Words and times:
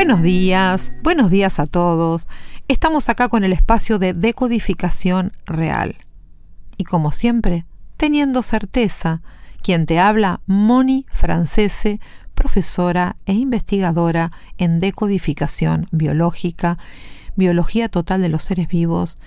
Buenos 0.00 0.22
días, 0.22 0.94
buenos 1.02 1.30
días 1.30 1.58
a 1.58 1.66
todos. 1.66 2.26
Estamos 2.68 3.10
acá 3.10 3.28
con 3.28 3.44
el 3.44 3.52
espacio 3.52 3.98
de 3.98 4.14
decodificación 4.14 5.32
real. 5.44 5.96
Y 6.78 6.84
como 6.84 7.12
siempre, 7.12 7.66
teniendo 7.98 8.42
certeza, 8.42 9.20
quien 9.62 9.84
te 9.84 9.98
habla, 9.98 10.40
Moni 10.46 11.04
Francese, 11.12 12.00
profesora 12.34 13.16
e 13.26 13.34
investigadora 13.34 14.32
en 14.56 14.80
decodificación 14.80 15.86
biológica, 15.92 16.78
biología 17.36 17.90
total 17.90 18.22
de 18.22 18.30
los 18.30 18.42
seres 18.42 18.68
vivos 18.68 19.18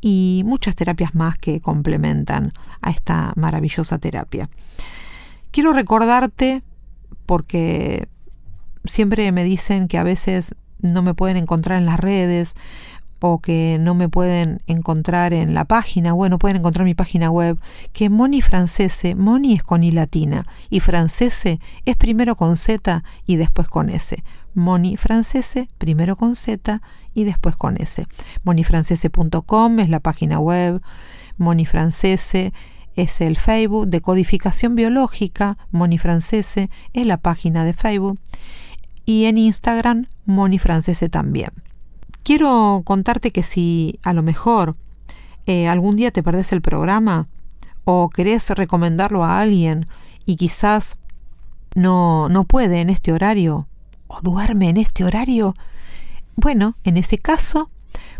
y 0.00 0.42
muchas 0.46 0.76
terapias 0.76 1.16
más 1.16 1.36
que 1.36 1.60
complementan 1.60 2.52
a 2.80 2.92
esta 2.92 3.32
maravillosa 3.34 3.98
terapia. 3.98 4.48
Quiero 5.50 5.72
recordarte, 5.72 6.62
porque 7.26 8.06
siempre 8.84 9.30
me 9.32 9.44
dicen 9.44 9.88
que 9.88 9.98
a 9.98 10.02
veces 10.02 10.54
no 10.80 11.02
me 11.02 11.14
pueden 11.14 11.36
encontrar 11.36 11.78
en 11.78 11.86
las 11.86 12.00
redes 12.00 12.54
o 13.24 13.38
que 13.38 13.78
no 13.80 13.94
me 13.94 14.08
pueden 14.08 14.62
encontrar 14.66 15.32
en 15.32 15.54
la 15.54 15.64
página, 15.64 16.12
bueno, 16.12 16.40
pueden 16.40 16.56
encontrar 16.56 16.84
mi 16.84 16.94
página 16.94 17.30
web, 17.30 17.56
que 17.92 18.10
Moni 18.10 18.40
Francese, 18.42 19.14
Moni 19.14 19.54
es 19.54 19.62
con 19.62 19.84
I 19.84 19.92
latina 19.92 20.44
y 20.70 20.80
Francese 20.80 21.60
es 21.84 21.96
primero 21.96 22.34
con 22.34 22.56
Z 22.56 23.04
y 23.24 23.36
después 23.36 23.68
con 23.68 23.90
S. 23.90 24.22
Moni 24.54 24.96
Francese, 24.96 25.68
primero 25.78 26.16
con 26.16 26.34
Z 26.34 26.82
y 27.14 27.22
después 27.22 27.54
con 27.54 27.76
S. 27.80 28.06
monifrancese.com 28.42 29.78
es 29.78 29.88
la 29.88 30.00
página 30.00 30.40
web, 30.40 30.82
Moni 31.38 31.64
Francese 31.64 32.52
es 32.96 33.20
el 33.20 33.36
Facebook 33.36 33.86
de 33.86 34.00
codificación 34.00 34.74
biológica, 34.74 35.58
Moni 35.70 35.96
Francese 35.96 36.70
es 36.92 37.06
la 37.06 37.18
página 37.18 37.64
de 37.64 37.72
Facebook 37.72 38.18
y 39.04 39.24
en 39.24 39.38
Instagram 39.38 40.06
Moni 40.26 40.58
Francese 40.58 41.08
también. 41.08 41.50
Quiero 42.22 42.82
contarte 42.84 43.32
que 43.32 43.42
si 43.42 43.98
a 44.02 44.12
lo 44.12 44.22
mejor 44.22 44.76
eh, 45.46 45.66
algún 45.68 45.96
día 45.96 46.10
te 46.10 46.22
perdés 46.22 46.52
el 46.52 46.62
programa 46.62 47.26
o 47.84 48.10
querés 48.10 48.48
recomendarlo 48.50 49.24
a 49.24 49.40
alguien 49.40 49.88
y 50.24 50.36
quizás 50.36 50.96
no, 51.74 52.28
no 52.28 52.44
puede 52.44 52.80
en 52.80 52.90
este 52.90 53.12
horario 53.12 53.66
o 54.06 54.20
duerme 54.20 54.68
en 54.68 54.76
este 54.76 55.04
horario, 55.04 55.56
bueno, 56.36 56.76
en 56.84 56.96
ese 56.96 57.18
caso 57.18 57.70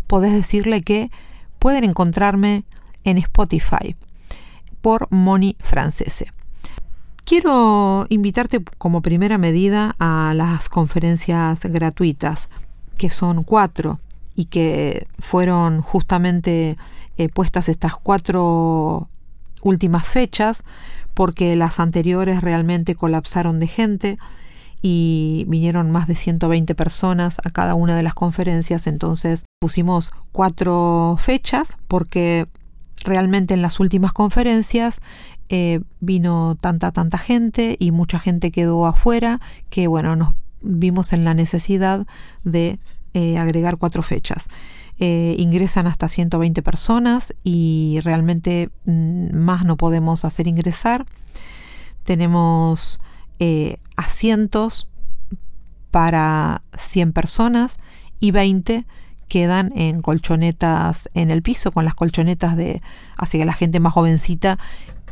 podés 0.07 0.33
decirle 0.33 0.81
que 0.81 1.11
pueden 1.59 1.85
encontrarme 1.85 2.65
en 3.05 3.17
Spotify 3.17 3.95
por 4.81 5.07
Moni 5.11 5.55
Francese. 5.59 6.33
Quiero 7.33 8.05
invitarte 8.09 8.63
como 8.77 9.01
primera 9.01 9.39
medida 9.39 9.95
a 9.97 10.35
las 10.35 10.69
conferencias 10.69 11.61
gratuitas 11.63 12.47
que 12.95 13.09
son 13.09 13.41
cuatro 13.41 13.99
y 14.35 14.45
que 14.45 15.07
fueron 15.17 15.81
justamente 15.81 16.77
eh, 17.17 17.29
puestas 17.29 17.69
estas 17.69 17.95
cuatro 17.95 19.09
últimas 19.63 20.05
fechas 20.05 20.63
porque 21.15 21.55
las 21.55 21.79
anteriores 21.79 22.41
realmente 22.41 22.93
colapsaron 22.93 23.59
de 23.59 23.65
gente 23.65 24.19
y 24.83 25.45
vinieron 25.47 25.89
más 25.89 26.05
de 26.05 26.15
120 26.15 26.75
personas 26.75 27.39
a 27.43 27.49
cada 27.49 27.73
una 27.73 27.95
de 27.95 28.03
las 28.03 28.13
conferencias, 28.13 28.85
entonces 28.85 29.45
pusimos 29.59 30.11
cuatro 30.31 31.15
fechas 31.17 31.77
porque 31.87 32.45
realmente 33.03 33.53
en 33.53 33.61
las 33.61 33.79
últimas 33.79 34.13
conferencias 34.13 35.01
eh, 35.49 35.81
vino 35.99 36.57
tanta, 36.59 36.91
tanta 36.91 37.17
gente 37.17 37.75
y 37.79 37.91
mucha 37.91 38.19
gente 38.19 38.51
quedó 38.51 38.85
afuera 38.85 39.41
que 39.69 39.87
bueno, 39.87 40.15
nos 40.15 40.33
vimos 40.61 41.13
en 41.13 41.25
la 41.25 41.33
necesidad 41.33 42.07
de 42.43 42.79
eh, 43.13 43.37
agregar 43.37 43.77
cuatro 43.77 44.01
fechas. 44.03 44.47
Eh, 44.99 45.35
ingresan 45.39 45.87
hasta 45.87 46.07
120 46.07 46.61
personas 46.61 47.33
y 47.43 47.99
realmente 48.03 48.69
mm, 48.85 49.35
más 49.35 49.65
no 49.65 49.77
podemos 49.77 50.25
hacer 50.25 50.47
ingresar. 50.47 51.05
Tenemos 52.03 52.99
asientos 53.97 54.89
para 55.91 56.63
100 56.77 57.11
personas 57.11 57.77
y 58.21 58.31
20 58.31 58.85
quedan 59.27 59.73
en 59.75 60.01
colchonetas 60.01 61.09
en 61.15 61.31
el 61.31 61.41
piso, 61.41 61.71
con 61.71 61.85
las 61.85 61.95
colchonetas 61.95 62.55
de, 62.55 62.81
así 63.17 63.39
que 63.39 63.45
la 63.45 63.53
gente 63.53 63.79
más 63.79 63.93
jovencita 63.93 64.59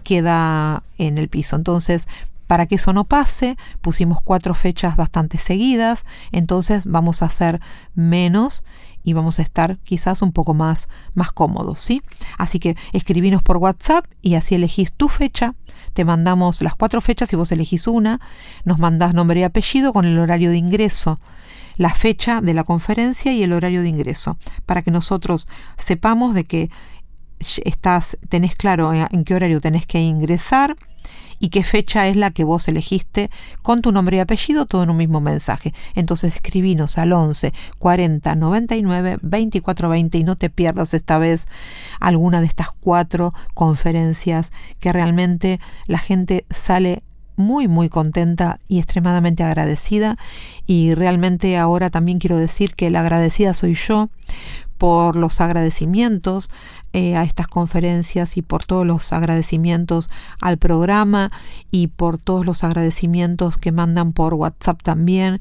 queda 0.02 0.84
en 0.98 1.18
el 1.18 1.30
piso. 1.30 1.56
Entonces, 1.56 2.08
para 2.48 2.66
que 2.66 2.76
eso 2.76 2.92
no 2.92 3.06
pase, 3.06 3.56
pusimos 3.80 4.22
cuatro 4.22 4.54
fechas 4.54 4.98
bastante 4.98 5.38
seguidas, 5.38 6.06
entonces 6.34 6.86
vamos 6.86 7.22
a 7.22 7.28
hacer 7.28 7.62
menos 7.96 8.66
y 9.04 9.14
vamos 9.14 9.40
a 9.40 9.42
estar 9.42 9.78
quizás 9.86 10.22
un 10.22 10.34
poco 10.34 10.54
más, 10.54 10.90
más 11.14 11.32
cómodos, 11.32 11.80
¿sí? 11.80 12.04
Así 12.38 12.60
que 12.60 12.76
escribinos 12.92 13.42
por 13.42 13.56
WhatsApp 13.56 14.06
y 14.22 14.36
así 14.36 14.56
elegís 14.56 14.92
tu 14.92 15.08
fecha, 15.08 15.56
te 15.94 16.04
mandamos 16.04 16.62
las 16.62 16.76
cuatro 16.76 17.00
fechas 17.00 17.32
y 17.32 17.38
vos 17.38 17.52
elegís 17.54 17.88
una, 17.88 18.20
nos 18.66 18.80
mandás 18.80 19.14
nombre 19.14 19.40
y 19.40 19.44
apellido 19.44 19.94
con 19.94 20.06
el 20.06 20.20
horario 20.20 20.50
de 20.50 20.58
ingreso 20.58 21.20
la 21.78 21.94
fecha 21.94 22.42
de 22.42 22.54
la 22.54 22.64
conferencia 22.64 23.34
y 23.34 23.44
el 23.44 23.54
horario 23.54 23.82
de 23.82 23.90
ingreso, 23.90 24.38
para 24.66 24.82
que 24.82 24.92
nosotros 24.92 25.48
sepamos 25.78 26.36
de 26.36 26.44
que 26.44 26.70
estás, 27.64 28.18
tenés 28.30 28.56
claro 28.56 28.94
en 28.94 29.24
qué 29.24 29.36
horario 29.36 29.62
tenés 29.62 29.86
que 29.86 30.00
ingresar, 30.02 30.76
y 31.42 31.50
qué 31.50 31.64
fecha 31.64 32.08
es 32.08 32.16
la 32.16 32.30
que 32.30 32.44
vos 32.44 32.68
elegiste 32.68 33.32
con 33.64 33.82
tu 33.82 33.92
nombre 33.92 34.18
y 34.18 34.20
apellido, 34.20 34.68
todo 34.68 34.84
en 34.84 34.92
un 34.92 34.98
mismo 34.98 35.20
mensaje. 35.22 35.74
Entonces 35.96 36.36
escribinos 36.36 37.00
al 37.00 37.12
11 37.12 37.52
40 37.80 38.36
99 38.36 39.18
24 39.22 39.90
20 39.90 40.18
y 40.20 40.24
no 40.24 40.36
te 40.36 40.52
pierdas 40.52 40.94
esta 40.94 41.18
vez 41.18 41.48
alguna 42.00 42.40
de 42.42 42.46
estas 42.46 42.72
cuatro 42.72 43.34
conferencias 43.56 44.52
que 44.80 44.94
realmente 44.94 45.60
la 45.88 45.98
gente 45.98 46.46
sale 46.52 47.02
muy 47.38 47.68
muy 47.68 47.90
contenta 47.90 48.60
y 48.68 48.78
extremadamente 48.78 49.44
agradecida 49.44 50.18
y 50.68 50.94
realmente 50.94 51.58
ahora 51.58 51.90
también 51.90 52.20
quiero 52.20 52.38
decir 52.38 52.76
que 52.76 52.92
la 52.92 53.00
agradecida 53.00 53.56
soy 53.56 53.74
yo 53.74 54.10
por 54.78 55.16
los 55.16 55.42
agradecimientos 55.42 56.50
eh, 56.94 57.16
a 57.16 57.24
estas 57.24 57.48
conferencias 57.48 58.36
y 58.36 58.42
por 58.42 58.66
todos 58.66 58.86
los 58.86 59.14
agradecimientos 59.14 60.10
al 60.42 60.58
programa 60.58 61.32
y 61.72 61.88
por 61.88 62.18
todos 62.18 62.46
los 62.46 62.64
agradecimientos 62.66 63.58
que 63.58 63.72
mandan 63.72 64.12
por 64.12 64.34
WhatsApp 64.34 64.82
también 64.84 65.40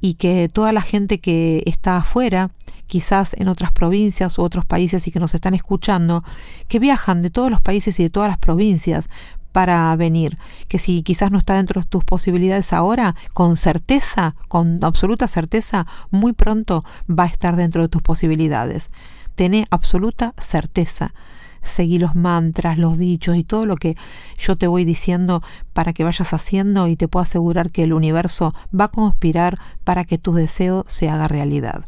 y 0.00 0.14
que 0.14 0.48
toda 0.48 0.72
la 0.72 0.80
gente 0.80 1.18
que 1.18 1.62
está 1.66 1.96
afuera, 1.96 2.50
quizás 2.86 3.34
en 3.34 3.48
otras 3.48 3.72
provincias 3.72 4.38
u 4.38 4.42
otros 4.42 4.64
países 4.64 5.06
y 5.06 5.10
que 5.10 5.18
nos 5.18 5.34
están 5.34 5.54
escuchando, 5.54 6.22
que 6.68 6.78
viajan 6.78 7.22
de 7.22 7.30
todos 7.30 7.50
los 7.50 7.60
países 7.60 7.98
y 7.98 8.04
de 8.04 8.10
todas 8.10 8.28
las 8.28 8.38
provincias 8.38 9.08
para 9.52 9.94
venir, 9.96 10.38
que 10.68 10.78
si 10.78 11.02
quizás 11.02 11.30
no 11.30 11.38
está 11.38 11.54
dentro 11.54 11.80
de 11.80 11.86
tus 11.86 12.04
posibilidades 12.04 12.72
ahora, 12.72 13.14
con 13.34 13.56
certeza, 13.56 14.34
con 14.48 14.82
absoluta 14.82 15.28
certeza, 15.28 15.86
muy 16.10 16.32
pronto 16.32 16.84
va 17.08 17.24
a 17.24 17.28
estar 17.28 17.56
dentro 17.56 17.82
de 17.82 17.88
tus 17.88 18.02
posibilidades. 18.02 18.90
Tené 19.34 19.66
absoluta 19.70 20.34
certeza. 20.38 21.14
Seguí 21.62 21.98
los 21.98 22.14
mantras, 22.14 22.76
los 22.76 22.98
dichos 22.98 23.36
y 23.36 23.44
todo 23.44 23.66
lo 23.66 23.76
que 23.76 23.96
yo 24.38 24.56
te 24.56 24.66
voy 24.66 24.84
diciendo 24.84 25.42
para 25.72 25.92
que 25.92 26.02
vayas 26.02 26.32
haciendo 26.32 26.88
y 26.88 26.96
te 26.96 27.06
puedo 27.06 27.22
asegurar 27.22 27.70
que 27.70 27.84
el 27.84 27.92
universo 27.92 28.52
va 28.78 28.86
a 28.86 28.90
conspirar 28.90 29.58
para 29.84 30.04
que 30.04 30.18
tu 30.18 30.32
deseo 30.32 30.84
se 30.88 31.08
haga 31.08 31.28
realidad. 31.28 31.86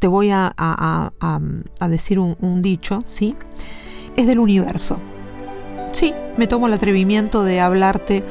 Te 0.00 0.06
voy 0.06 0.30
a, 0.30 0.54
decir 1.88 2.18
un, 2.18 2.36
un 2.40 2.62
dicho, 2.62 3.02
¿sí? 3.06 3.36
Es 4.16 4.26
del 4.26 4.38
universo 4.38 5.00
Sí, 5.96 6.12
me 6.36 6.46
tomo 6.46 6.66
el 6.66 6.74
atrevimiento 6.74 7.42
de 7.42 7.60
hablarte 7.60 8.22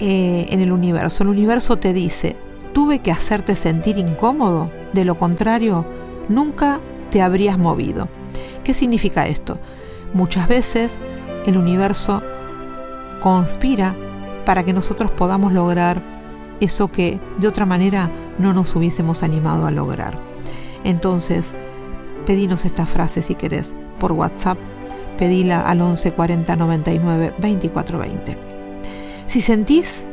eh, 0.00 0.46
en 0.48 0.60
el 0.60 0.72
universo. 0.72 1.22
El 1.22 1.28
universo 1.28 1.76
te 1.76 1.92
dice, 1.92 2.36
tuve 2.72 2.98
que 2.98 3.12
hacerte 3.12 3.54
sentir 3.54 3.96
incómodo, 3.98 4.72
de 4.92 5.04
lo 5.04 5.16
contrario, 5.16 5.86
nunca 6.28 6.80
te 7.16 7.22
habrías 7.22 7.56
movido. 7.56 8.08
¿Qué 8.62 8.74
significa 8.74 9.26
esto? 9.26 9.58
Muchas 10.12 10.48
veces 10.48 10.98
el 11.46 11.56
universo 11.56 12.22
conspira 13.22 13.96
para 14.44 14.64
que 14.64 14.74
nosotros 14.74 15.10
podamos 15.12 15.54
lograr 15.54 16.02
eso 16.60 16.88
que 16.88 17.18
de 17.38 17.48
otra 17.48 17.64
manera 17.64 18.10
no 18.38 18.52
nos 18.52 18.76
hubiésemos 18.76 19.22
animado 19.22 19.66
a 19.66 19.70
lograr. 19.70 20.18
Entonces, 20.84 21.54
pedinos 22.26 22.66
esta 22.66 22.84
frase 22.84 23.22
si 23.22 23.34
querés 23.34 23.74
por 23.98 24.12
WhatsApp, 24.12 24.58
pedila 25.16 25.62
al 25.62 25.80
11 25.80 26.12
40 26.12 26.54
99 26.54 27.32
24 27.38 27.98
20. 27.98 28.36
Si 29.26 29.40
sentís 29.40 30.06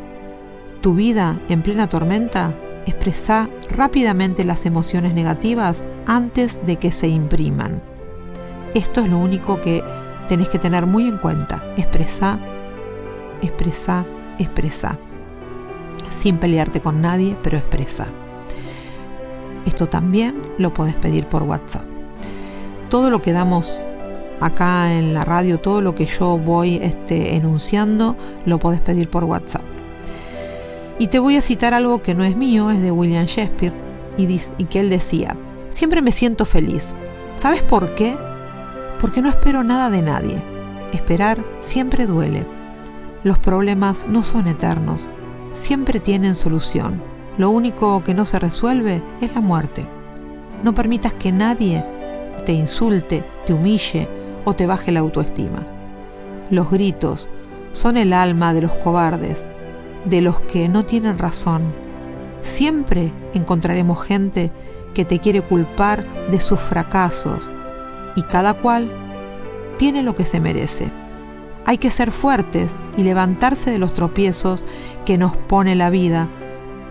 tu 0.80 0.94
vida 0.94 1.38
en 1.50 1.64
plena 1.64 1.90
tormenta, 1.90 2.54
expresa 2.86 3.50
rápidamente 3.70 4.44
las 4.44 4.66
emociones 4.66 5.14
negativas 5.14 5.84
antes 6.06 6.66
de 6.66 6.78
que 6.78 6.92
se 6.92 7.08
impriman. 7.08 7.82
Esto 8.74 9.02
es 9.02 9.10
lo 9.10 9.18
único 9.18 9.62
que 9.62 9.84
tenés 10.28 10.50
que 10.50 10.60
tener 10.60 10.86
muy 10.86 11.08
en 11.08 11.18
cuenta. 11.18 11.64
Expresa, 11.78 12.40
expresa, 13.42 14.06
expresa. 14.40 14.98
Sin 16.10 16.38
pelearte 16.38 16.82
con 16.82 17.02
nadie, 17.02 17.38
pero 17.44 17.58
expresa. 17.58 18.08
Esto 19.66 19.88
también 19.88 20.36
lo 20.58 20.74
podés 20.74 20.96
pedir 20.96 21.28
por 21.28 21.44
WhatsApp. 21.44 21.86
Todo 22.90 23.10
lo 23.10 23.22
que 23.22 23.32
damos 23.32 23.80
acá 24.40 24.94
en 24.94 25.14
la 25.14 25.24
radio, 25.24 25.60
todo 25.60 25.82
lo 25.82 25.96
que 25.96 26.06
yo 26.06 26.38
voy 26.38 26.80
este, 26.82 27.36
enunciando, 27.36 28.16
lo 28.46 28.60
podés 28.60 28.82
pedir 28.82 29.10
por 29.10 29.24
WhatsApp. 29.24 29.73
Y 31.00 31.08
te 31.08 31.20
voy 31.20 31.38
a 31.38 31.42
citar 31.42 31.74
algo 31.74 32.02
que 32.02 32.14
no 32.14 32.24
es 32.24 32.36
mío, 32.36 32.70
es 32.70 32.82
de 32.82 32.92
William 32.92 33.26
Shakespeare, 33.26 33.74
y, 34.18 34.38
que 34.66 34.80
él 34.80 34.90
decía, 34.90 35.36
siempre 35.72 36.02
me 36.02 36.12
siento 36.12 36.46
feliz. 36.46 36.94
¿Sabes 37.36 37.64
por 37.64 37.96
qué? 37.96 38.16
Porque 39.02 39.22
no 39.22 39.30
espero 39.30 39.64
nada 39.64 39.90
de 39.90 40.02
nadie. 40.02 40.44
Esperar 40.94 41.44
siempre 41.60 42.06
duele. 42.06 42.46
Los 43.24 43.40
problemas 43.40 44.06
no 44.08 44.22
son 44.22 44.48
eternos, 44.48 45.10
siempre 45.54 46.00
tienen 46.00 46.36
solución. 46.36 47.02
Lo 47.38 47.50
único 47.50 48.04
que 48.04 48.14
no 48.14 48.26
se 48.26 48.38
resuelve 48.38 49.02
es 49.22 49.34
la 49.34 49.42
muerte. 49.42 49.88
No 50.64 50.74
permitas 50.76 51.14
que 51.16 51.32
nadie 51.32 51.84
te 52.46 52.54
insulte, 52.54 53.26
te 53.46 53.54
humille 53.54 54.08
o 54.46 54.54
te 54.54 54.68
baje 54.68 54.92
la 54.92 55.00
autoestima. 55.00 55.66
Los 56.50 56.70
gritos 56.70 57.30
son 57.72 57.98
el 57.98 58.14
alma 58.14 58.54
de 58.54 58.62
los 58.62 58.76
cobardes, 58.78 59.46
de 60.06 60.22
los 60.22 60.42
que 60.42 60.68
no 60.68 60.84
tienen 60.84 61.18
razón. 61.18 61.74
Siempre 62.42 63.12
encontraremos 63.34 64.04
gente 64.04 64.52
que 64.94 65.06
te 65.06 65.20
quiere 65.20 65.42
culpar 65.42 66.06
de 66.30 66.40
sus 66.40 66.60
fracasos 66.60 67.52
y 68.16 68.24
cada 68.24 68.54
cual 68.54 68.92
tiene 69.78 70.04
lo 70.04 70.16
que 70.16 70.26
se 70.26 70.40
merece. 70.40 70.92
Hay 71.66 71.78
que 71.78 71.90
ser 71.90 72.12
fuertes 72.12 72.78
y 72.98 73.04
levantarse 73.04 73.72
de 73.72 73.80
los 73.80 73.94
tropiezos 73.94 74.66
que 75.06 75.18
nos 75.18 75.36
pone 75.38 75.76
la 75.76 75.90
vida 75.90 76.28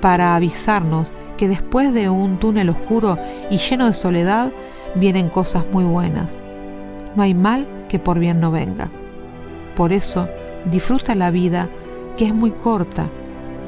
para 0.00 0.34
avisarnos 0.34 1.12
que 1.36 1.48
después 1.48 1.92
de 1.92 2.08
un 2.08 2.38
túnel 2.38 2.70
oscuro 2.70 3.18
y 3.50 3.58
lleno 3.58 3.86
de 3.86 3.94
soledad 3.94 4.52
vienen 4.94 5.28
cosas 5.28 5.64
muy 5.72 5.84
buenas. 5.84 6.38
No 7.14 7.22
hay 7.22 7.34
mal 7.34 7.66
que 7.88 7.98
por 7.98 8.18
bien 8.18 8.40
no 8.40 8.50
venga. 8.50 8.90
Por 9.76 9.92
eso, 9.92 10.28
disfruta 10.70 11.14
la 11.14 11.30
vida, 11.30 11.68
que 12.16 12.26
es 12.26 12.34
muy 12.34 12.50
corta. 12.50 13.08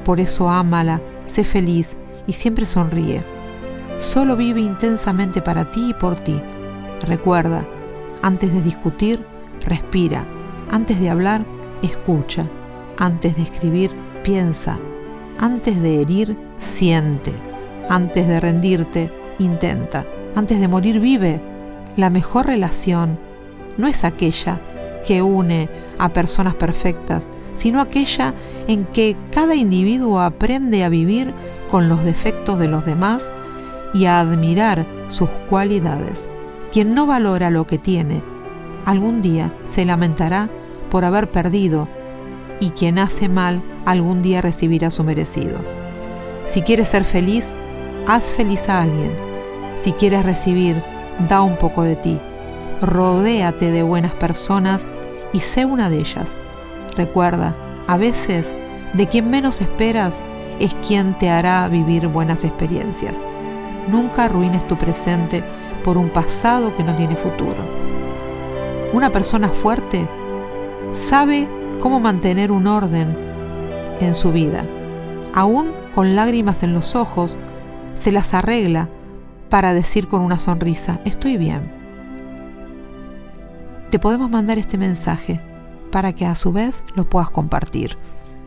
Por 0.05 0.21
eso 0.21 0.49
ámala, 0.49 1.01
sé 1.27 1.45
feliz 1.45 1.97
y 2.27 2.33
siempre 2.33 2.67
sonríe. 2.67 3.25
Solo 3.99 4.37
vive 4.37 4.61
intensamente 4.61 5.41
para 5.41 5.71
ti 5.71 5.91
y 5.91 5.95
por 5.95 6.17
ti. 6.17 6.41
Recuerda, 7.07 7.67
antes 8.23 8.53
de 8.53 8.63
discutir, 8.63 9.25
respira. 9.65 10.27
Antes 10.71 11.01
de 11.01 11.11
hablar, 11.11 11.45
escucha. 11.83 12.47
Antes 12.99 13.37
de 13.37 13.43
escribir, 13.43 13.91
piensa. 14.23 14.79
Antes 15.39 15.81
de 15.81 16.01
herir, 16.01 16.37
siente. 16.59 17.33
Antes 17.89 18.27
de 18.27 18.41
rendirte, 18.41 19.11
intenta. 19.39 20.05
Antes 20.35 20.61
de 20.61 20.69
morir, 20.69 21.01
vive. 21.01 21.41
La 21.97 22.11
mejor 22.11 22.47
relación 22.47 23.19
no 23.77 23.87
es 23.87 24.05
aquella 24.05 24.61
que 25.07 25.23
une 25.23 25.69
a 25.99 26.09
personas 26.09 26.55
perfectas, 26.55 27.29
sino 27.55 27.81
aquella 27.81 28.35
en 28.69 28.85
que 28.85 29.17
cada 29.31 29.55
individuo 29.55 30.21
aprende 30.21 30.85
a 30.85 30.89
vivir 30.89 31.33
con 31.71 31.89
los 31.89 32.05
defectos 32.05 32.59
de 32.59 32.69
los 32.69 32.85
demás 32.85 33.33
y 33.93 34.07
a 34.07 34.21
admirar 34.21 34.87
sus 35.09 35.29
cualidades. 35.49 36.29
Quien 36.73 36.95
no 36.95 37.07
valora 37.07 37.51
lo 37.51 37.67
que 37.67 37.79
tiene, 37.79 38.23
algún 38.85 39.23
día 39.23 39.53
se 39.65 39.85
lamentará 39.85 40.51
por 40.91 41.05
haber 41.05 41.31
perdido 41.31 41.89
y 42.61 42.71
quien 42.71 42.99
hace 42.99 43.29
mal 43.29 43.63
algún 43.87 44.23
día 44.23 44.41
recibirá 44.41 44.91
su 44.91 45.05
merecido. 45.05 45.59
Si 46.47 46.63
quieres 46.63 46.89
ser 46.89 47.05
feliz, 47.05 47.55
haz 48.07 48.25
feliz 48.25 48.69
a 48.69 48.83
alguien. 48.83 49.13
Si 49.77 49.93
quieres 49.93 50.25
recibir, 50.25 50.83
da 51.29 51.43
un 51.43 51.57
poco 51.57 51.83
de 51.83 51.97
ti 51.97 52.21
rodéate 52.81 53.71
de 53.71 53.83
buenas 53.83 54.13
personas 54.13 54.87
y 55.33 55.41
sé 55.41 55.65
una 55.65 55.91
de 55.91 55.99
ellas. 55.99 56.35
Recuerda, 56.97 57.55
a 57.87 57.97
veces 57.97 58.55
de 58.93 59.09
quien 59.09 59.31
menos 59.31 59.61
esperas 59.61 60.23
es 60.61 60.75
quien 60.87 61.19
te 61.19 61.31
hará 61.31 61.67
vivir 61.69 62.07
buenas 62.09 62.45
experiencias. 62.45 63.17
Nunca 63.89 64.25
arruines 64.25 64.67
tu 64.67 64.77
presente 64.77 65.43
por 65.83 65.99
un 65.99 66.09
pasado 66.09 66.75
que 66.77 66.85
no 66.85 66.95
tiene 66.97 67.17
futuro. 67.17 67.57
Una 68.93 69.11
persona 69.11 69.49
fuerte 69.49 70.07
sabe 70.93 71.49
cómo 71.81 72.01
mantener 72.01 72.53
un 72.53 72.67
orden 72.67 73.17
en 74.01 74.15
su 74.15 74.33
vida. 74.33 74.65
Aún 75.35 75.73
con 75.95 76.15
lágrimas 76.15 76.63
en 76.63 76.73
los 76.73 76.95
ojos, 76.95 77.37
se 77.95 78.13
las 78.13 78.35
arregla 78.35 78.89
para 79.51 79.75
decir 79.75 80.09
con 80.09 80.21
una 80.21 80.39
sonrisa, 80.39 81.01
estoy 81.05 81.37
bien 81.37 81.85
te 83.95 84.01
podemos 84.01 84.29
mandar 84.29 84.59
este 84.59 84.77
mensaje 84.77 85.41
para 85.95 86.13
que 86.13 86.27
a 86.27 86.35
su 86.35 86.51
vez 86.51 86.83
lo 86.97 87.09
puedas 87.09 87.31
compartir. 87.31 87.97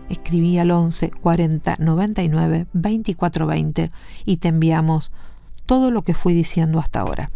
Escribí 0.10 0.60
al 0.60 0.70
11 0.70 1.12
40 1.12 1.78
99 1.80 2.68
24 2.74 3.48
20 3.48 3.90
y 4.26 4.36
te 4.36 4.50
enviamos 4.50 5.14
todo 5.66 5.90
lo 5.90 6.02
que 6.02 6.14
fui 6.14 6.34
diciendo 6.34 6.78
hasta 6.78 7.00
ahora. 7.00 7.32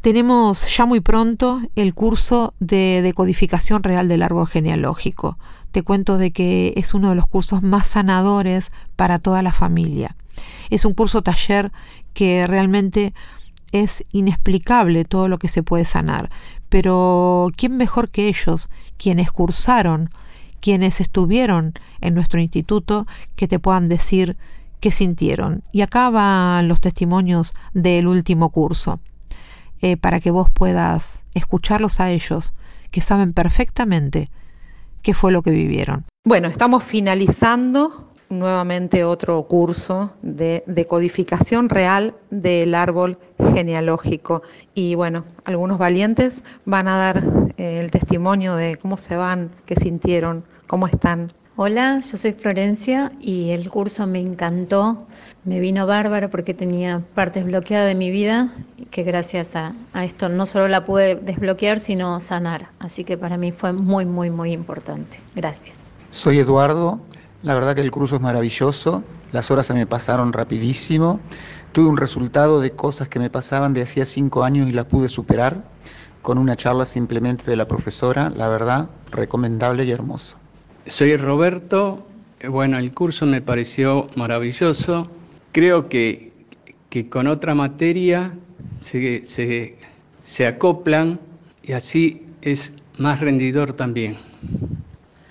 Tenemos 0.00 0.74
ya 0.74 0.86
muy 0.86 1.00
pronto 1.00 1.60
el 1.74 1.92
curso 1.92 2.54
de 2.58 3.02
decodificación 3.02 3.82
real 3.82 4.08
del 4.08 4.22
árbol 4.22 4.46
genealógico. 4.46 5.36
Te 5.72 5.82
cuento 5.82 6.16
de 6.16 6.30
que 6.30 6.72
es 6.78 6.94
uno 6.94 7.10
de 7.10 7.16
los 7.16 7.28
cursos 7.28 7.62
más 7.62 7.88
sanadores 7.88 8.72
para 8.96 9.18
toda 9.18 9.42
la 9.42 9.52
familia. 9.52 10.16
Es 10.70 10.86
un 10.86 10.94
curso 10.94 11.20
taller 11.20 11.70
que 12.14 12.46
realmente 12.46 13.12
es 13.72 14.04
inexplicable 14.12 15.04
todo 15.04 15.28
lo 15.28 15.38
que 15.38 15.48
se 15.48 15.62
puede 15.62 15.84
sanar, 15.84 16.30
pero 16.68 17.50
¿quién 17.56 17.76
mejor 17.76 18.10
que 18.10 18.28
ellos, 18.28 18.68
quienes 18.96 19.30
cursaron, 19.30 20.10
quienes 20.60 21.00
estuvieron 21.00 21.74
en 22.00 22.14
nuestro 22.14 22.40
instituto, 22.40 23.06
que 23.36 23.48
te 23.48 23.58
puedan 23.58 23.88
decir 23.88 24.36
qué 24.80 24.90
sintieron? 24.90 25.62
Y 25.72 25.82
acá 25.82 26.10
van 26.10 26.68
los 26.68 26.80
testimonios 26.80 27.54
del 27.74 28.08
último 28.08 28.50
curso, 28.50 29.00
eh, 29.82 29.96
para 29.96 30.20
que 30.20 30.30
vos 30.30 30.50
puedas 30.50 31.20
escucharlos 31.34 32.00
a 32.00 32.10
ellos, 32.10 32.54
que 32.90 33.00
saben 33.00 33.32
perfectamente 33.32 34.30
qué 35.02 35.14
fue 35.14 35.32
lo 35.32 35.42
que 35.42 35.50
vivieron. 35.50 36.04
Bueno, 36.24 36.48
estamos 36.48 36.82
finalizando 36.82 38.08
nuevamente 38.28 39.04
otro 39.04 39.42
curso 39.44 40.12
de 40.22 40.64
decodificación 40.66 41.68
real 41.68 42.14
del 42.30 42.74
árbol 42.74 43.18
genealógico. 43.54 44.42
Y 44.74 44.94
bueno, 44.94 45.24
algunos 45.44 45.78
valientes 45.78 46.42
van 46.64 46.88
a 46.88 46.96
dar 46.96 47.24
eh, 47.56 47.78
el 47.80 47.90
testimonio 47.90 48.56
de 48.56 48.76
cómo 48.76 48.96
se 48.96 49.16
van, 49.16 49.50
qué 49.64 49.76
sintieron, 49.76 50.44
cómo 50.66 50.86
están. 50.86 51.32
Hola, 51.58 52.00
yo 52.00 52.18
soy 52.18 52.34
Florencia 52.34 53.12
y 53.18 53.50
el 53.50 53.70
curso 53.70 54.06
me 54.06 54.20
encantó, 54.20 55.06
me 55.44 55.58
vino 55.58 55.86
bárbaro 55.86 56.28
porque 56.28 56.52
tenía 56.52 57.02
partes 57.14 57.46
bloqueadas 57.46 57.88
de 57.88 57.94
mi 57.94 58.10
vida 58.10 58.52
que 58.90 59.04
gracias 59.04 59.56
a, 59.56 59.72
a, 59.94 60.04
esto 60.04 60.28
no 60.28 60.44
solo 60.44 60.68
la 60.68 60.84
pude 60.84 61.14
desbloquear, 61.14 61.80
sino 61.80 62.20
sanar. 62.20 62.68
Así 62.78 63.04
que 63.04 63.16
para 63.16 63.38
mí 63.38 63.52
fue 63.52 63.72
muy, 63.72 64.04
muy, 64.04 64.28
muy 64.28 64.52
importante. 64.52 65.18
Gracias. 65.34 65.78
Soy 66.10 66.40
Eduardo, 66.40 67.00
la 67.42 67.54
verdad 67.54 67.74
que 67.74 67.80
el 67.80 67.90
curso 67.90 68.16
es 68.16 68.22
maravilloso, 68.22 69.02
las 69.32 69.50
horas 69.50 69.66
se 69.66 69.74
me 69.74 69.86
pasaron 69.86 70.32
rapidísimo, 70.32 71.20
tuve 71.72 71.88
un 71.88 71.96
resultado 71.96 72.60
de 72.60 72.72
cosas 72.72 73.08
que 73.08 73.18
me 73.18 73.30
pasaban 73.30 73.74
de 73.74 73.82
hacía 73.82 74.04
cinco 74.04 74.44
años 74.44 74.68
y 74.68 74.72
las 74.72 74.86
pude 74.86 75.08
superar 75.08 75.62
con 76.22 76.38
una 76.38 76.56
charla 76.56 76.84
simplemente 76.84 77.44
de 77.48 77.56
la 77.56 77.68
profesora, 77.68 78.30
la 78.30 78.48
verdad, 78.48 78.88
recomendable 79.10 79.84
y 79.84 79.90
hermoso. 79.92 80.36
Soy 80.86 81.16
Roberto, 81.16 82.06
bueno, 82.48 82.78
el 82.78 82.92
curso 82.92 83.26
me 83.26 83.40
pareció 83.40 84.08
maravilloso, 84.16 85.08
creo 85.52 85.88
que, 85.88 86.32
que 86.90 87.08
con 87.08 87.26
otra 87.26 87.54
materia 87.54 88.32
se, 88.80 89.24
se, 89.24 89.76
se 90.20 90.46
acoplan 90.46 91.20
y 91.62 91.72
así 91.72 92.26
es 92.42 92.72
más 92.98 93.20
rendidor 93.20 93.74
también. 93.74 94.16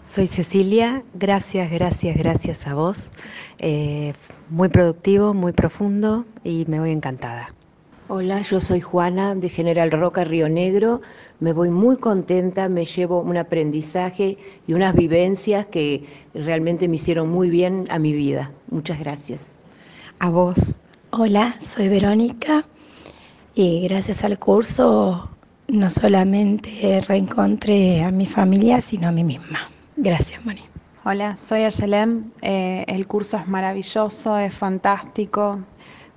Soy 0.08 0.28
Cecilia, 0.28 1.04
gracias, 1.16 1.72
gracias, 1.72 2.16
gracias 2.16 2.68
a 2.68 2.76
vos. 2.76 3.08
Eh, 3.58 4.14
muy 4.50 4.70
productivo, 4.70 5.34
muy 5.34 5.52
profundo 5.52 6.26
y 6.44 6.66
me 6.68 6.80
voy 6.80 6.92
encantada. 6.92 7.50
Hola, 8.08 8.42
yo 8.44 8.62
soy 8.62 8.82
Juana 8.82 9.34
de 9.34 9.50
General 9.50 9.90
Roca, 9.90 10.24
Río 10.24 10.48
Negro. 10.48 11.02
Me 11.40 11.54
voy 11.54 11.72
muy 11.72 11.98
contenta, 11.98 12.70
me 12.70 12.86
llevo 12.86 13.22
un 13.22 13.36
aprendizaje 13.36 14.38
y 14.68 14.74
unas 14.74 14.94
vivencias 14.94 15.66
que 15.66 16.06
realmente 16.36 16.88
me 16.88 16.98
hicieron 16.98 17.32
muy 17.32 17.50
bien 17.50 17.88
a 17.90 17.98
mi 17.98 18.14
vida. 18.14 18.52
Muchas 18.70 19.00
gracias. 19.00 19.54
A 20.20 20.30
vos. 20.30 20.76
Hola, 21.10 21.56
soy 21.60 21.88
Verónica 21.90 22.66
y 23.56 23.88
gracias 23.88 24.24
al 24.24 24.38
curso 24.38 25.32
no 25.68 25.90
solamente 25.90 27.02
reencontré 27.08 28.04
a 28.04 28.12
mi 28.12 28.28
familia, 28.28 28.82
sino 28.82 29.08
a 29.08 29.12
mí 29.12 29.24
misma. 29.24 29.60
Gracias, 29.98 30.46
Moni. 30.46 30.62
Hola, 31.06 31.38
soy 31.38 31.64
Ayelem. 31.64 32.30
Eh, 32.42 32.84
el 32.88 33.08
curso 33.08 33.38
es 33.38 33.48
maravilloso, 33.48 34.38
es 34.38 34.54
fantástico, 34.54 35.60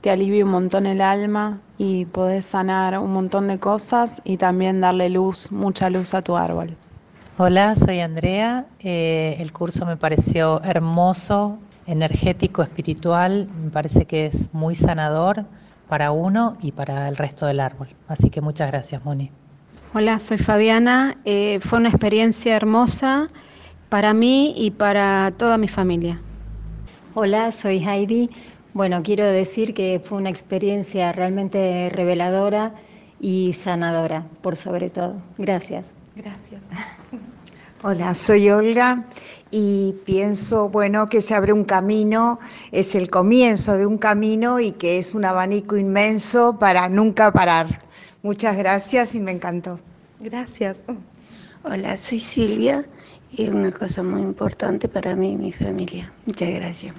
te 0.01 0.11
alivia 0.11 0.45
un 0.45 0.51
montón 0.51 0.87
el 0.87 1.01
alma 1.01 1.61
y 1.77 2.07
podés 2.07 2.47
sanar 2.47 2.99
un 2.99 3.13
montón 3.13 3.49
de 3.49 3.59
cosas 3.59 4.21
y 4.25 4.37
también 4.37 4.81
darle 4.81 5.11
luz, 5.11 5.53
mucha 5.53 5.91
luz 5.91 6.15
a 6.15 6.23
tu 6.23 6.37
árbol. 6.37 6.77
Hola, 7.37 7.77
soy 7.77 8.01
Andrea. 8.01 8.67
Eh, 8.81 9.37
el 9.39 9.53
curso 9.53 9.87
me 9.87 9.97
pareció 9.97 10.61
hermoso, 10.65 11.59
energético, 11.87 12.63
espiritual. 12.63 13.49
Me 13.63 13.71
parece 13.71 14.07
que 14.07 14.27
es 14.27 14.53
muy 14.53 14.75
sanador 14.75 15.45
para 15.89 16.11
uno 16.11 16.57
y 16.61 16.73
para 16.73 17.09
el 17.09 17.17
resto 17.17 17.47
del 17.47 17.61
árbol. 17.61 17.89
Así 18.09 18.29
que 18.31 18.41
muchas 18.41 18.73
gracias, 18.73 19.05
Moni. 19.05 19.31
Hola, 19.95 20.19
soy 20.19 20.39
Fabiana. 20.39 21.19
Eh, 21.25 21.61
fue 21.61 21.79
una 21.79 21.91
experiencia 21.91 22.57
hermosa 22.57 23.29
para 23.89 24.15
mí 24.15 24.55
y 24.57 24.71
para 24.71 25.33
toda 25.37 25.59
mi 25.59 25.69
familia. 25.69 26.21
Hola, 27.15 27.53
soy 27.53 27.79
Heidi. 27.79 28.31
Bueno, 28.75 29.03
quiero 29.03 29.25
decir 29.25 29.75
que 29.75 30.01
fue 30.03 30.19
una 30.19 30.31
experiencia 30.31 31.11
realmente 31.13 31.91
reveladora 31.93 32.75
y 33.21 33.55
sanadora, 33.55 34.27
por 34.43 34.57
sobre 34.57 34.91
todo. 34.91 35.17
Gracias. 35.39 35.87
Gracias. 36.15 36.61
Hola, 37.83 38.15
soy 38.15 38.51
Olga 38.51 39.05
y 39.51 39.95
pienso, 40.05 40.69
bueno, 40.69 41.09
que 41.09 41.21
se 41.21 41.35
abre 41.35 41.53
un 41.53 41.65
camino, 41.65 42.39
es 42.73 42.95
el 42.95 43.09
comienzo 43.09 43.77
de 43.77 43.87
un 43.87 43.99
camino 43.99 44.61
y 44.61 44.73
que 44.73 44.99
es 44.99 45.15
un 45.15 45.25
abanico 45.25 45.77
inmenso 45.77 46.59
para 46.59 46.89
nunca 46.89 47.33
parar. 47.33 47.83
Muchas 48.23 48.57
gracias 48.57 49.15
y 49.15 49.21
me 49.21 49.31
encantó. 49.31 49.79
Gracias. 50.21 50.77
Hola, 51.63 51.97
soy 51.97 52.19
Silvia 52.19 52.85
y 53.33 53.49
una 53.49 53.73
cosa 53.73 54.03
muy 54.03 54.23
importante 54.23 54.89
para 54.89 55.15
mí 55.15 55.33
y 55.33 55.37
mi 55.37 55.53
familia. 55.53 56.13
Muchas 56.27 56.51
gracias. 56.51 56.95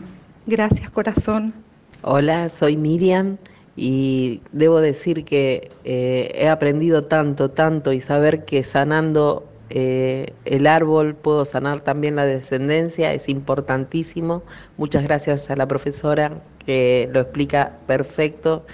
Gracias, 0.45 0.89
corazón. 0.89 1.53
Hola, 2.01 2.49
soy 2.49 2.77
Miriam 2.77 3.37
y 3.75 4.41
debo 4.51 4.81
decir 4.81 5.25
que 5.25 5.71
eh, 5.83 6.31
he 6.35 6.49
aprendido 6.49 7.03
tanto, 7.03 7.51
tanto 7.51 7.93
y 7.93 8.01
saber 8.01 8.45
que 8.45 8.63
sanando 8.63 9.45
eh, 9.69 10.33
el 10.45 10.65
árbol 10.65 11.15
puedo 11.15 11.45
sanar 11.45 11.81
también 11.81 12.15
la 12.15 12.25
descendencia 12.25 13.13
es 13.13 13.29
importantísimo. 13.29 14.43
Muchas 14.77 15.03
gracias 15.03 15.49
a 15.49 15.55
la 15.55 15.67
profesora 15.67 16.41
que 16.65 17.09
lo 17.11 17.19
explica 17.19 17.77
perfecto. 17.87 18.65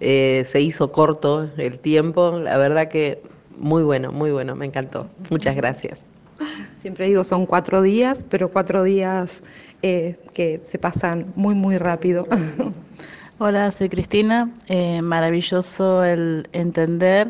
Eh, 0.00 0.42
se 0.46 0.60
hizo 0.60 0.92
corto 0.92 1.50
el 1.56 1.78
tiempo, 1.78 2.38
la 2.38 2.56
verdad 2.58 2.88
que 2.88 3.22
muy 3.56 3.82
bueno, 3.82 4.12
muy 4.12 4.30
bueno, 4.30 4.56
me 4.56 4.66
encantó. 4.66 5.08
Muchas 5.30 5.56
gracias. 5.56 6.04
Siempre 6.84 7.06
digo, 7.06 7.24
son 7.24 7.46
cuatro 7.46 7.80
días, 7.80 8.26
pero 8.28 8.50
cuatro 8.50 8.82
días 8.84 9.42
eh, 9.80 10.18
que 10.34 10.60
se 10.64 10.78
pasan 10.78 11.32
muy, 11.34 11.54
muy 11.54 11.78
rápido. 11.78 12.28
Hola, 13.38 13.72
soy 13.72 13.88
Cristina. 13.88 14.50
Eh, 14.68 15.00
maravilloso 15.00 16.04
el 16.04 16.46
entender 16.52 17.26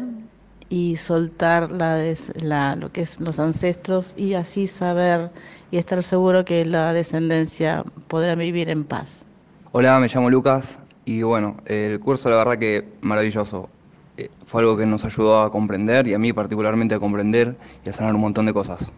y 0.69 0.97
soltar 0.97 1.71
la, 1.71 2.75
lo 2.75 2.91
que 2.91 3.03
es 3.03 3.21
los 3.21 3.39
ancestros 3.39 4.17
y 4.19 4.35
así 4.35 4.67
saber 4.67 5.31
y 5.71 5.77
estar 5.77 6.03
seguro 6.03 6.45
que 6.45 6.65
la 6.65 6.93
descendencia 6.93 7.85
podrá 8.09 8.35
vivir 8.35 8.69
en 8.69 8.83
paz. 8.83 9.25
Hola, 9.71 10.01
me 10.01 10.09
llamo 10.09 10.31
Lucas 10.31 10.81
y 11.05 11.23
bueno, 11.23 11.59
el 11.67 12.01
curso 12.01 12.29
la 12.29 12.39
verdad 12.39 12.59
que 12.59 12.89
maravilloso. 13.03 13.69
Eh, 14.17 14.31
fue 14.45 14.63
algo 14.63 14.77
que 14.77 14.85
nos 14.85 15.05
ayudó 15.05 15.43
a 15.43 15.53
comprender 15.53 16.09
y 16.09 16.15
a 16.15 16.19
mí 16.19 16.33
particularmente 16.33 16.97
a 16.97 16.99
comprender 16.99 17.57
y 17.85 17.91
a 17.91 17.93
sanar 17.93 18.17
un 18.17 18.21
montón 18.21 18.47
de 18.47 18.53
cosas. 18.53 18.93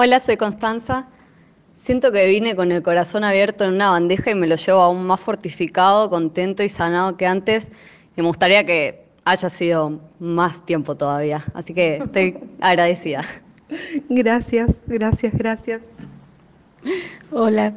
Hola, 0.00 0.20
soy 0.20 0.36
Constanza. 0.36 1.08
Siento 1.72 2.12
que 2.12 2.28
vine 2.28 2.54
con 2.54 2.70
el 2.70 2.84
corazón 2.84 3.24
abierto 3.24 3.64
en 3.64 3.72
una 3.72 3.90
bandeja 3.90 4.30
y 4.30 4.36
me 4.36 4.46
lo 4.46 4.54
llevo 4.54 4.80
aún 4.80 5.04
más 5.04 5.20
fortificado, 5.20 6.08
contento 6.08 6.62
y 6.62 6.68
sanado 6.68 7.16
que 7.16 7.26
antes. 7.26 7.72
Y 8.16 8.22
me 8.22 8.28
gustaría 8.28 8.64
que 8.64 9.08
haya 9.24 9.50
sido 9.50 10.00
más 10.20 10.64
tiempo 10.64 10.96
todavía. 10.96 11.42
Así 11.52 11.74
que 11.74 11.96
estoy 11.96 12.38
agradecida. 12.60 13.24
Gracias, 14.08 14.70
gracias, 14.86 15.32
gracias. 15.36 15.82
Hola, 17.32 17.74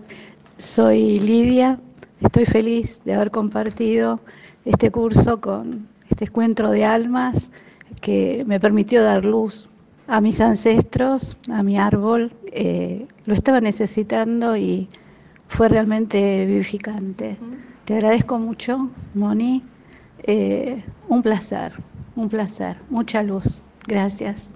soy 0.57 1.19
Lidia. 1.19 1.79
Estoy 2.21 2.45
feliz 2.45 3.01
de 3.03 3.15
haber 3.15 3.31
compartido 3.31 4.19
este 4.63 4.91
curso 4.91 5.41
con 5.41 5.87
este 6.07 6.25
encuentro 6.25 6.69
de 6.69 6.85
almas 6.85 7.51
que 7.99 8.43
me 8.45 8.59
permitió 8.59 9.03
dar 9.03 9.25
luz 9.25 9.70
a 10.11 10.19
mis 10.19 10.41
ancestros, 10.41 11.37
a 11.49 11.63
mi 11.63 11.77
árbol, 11.77 12.33
eh, 12.51 13.07
lo 13.25 13.33
estaba 13.33 13.61
necesitando 13.61 14.57
y 14.57 14.89
fue 15.47 15.69
realmente 15.69 16.45
vivificante. 16.45 17.37
Te 17.85 17.93
agradezco 17.93 18.37
mucho, 18.37 18.89
Moni. 19.13 19.63
Eh, 20.23 20.83
un 21.07 21.21
placer, 21.21 21.71
un 22.17 22.27
placer, 22.27 22.75
mucha 22.89 23.23
luz. 23.23 23.61
Gracias. 23.87 24.49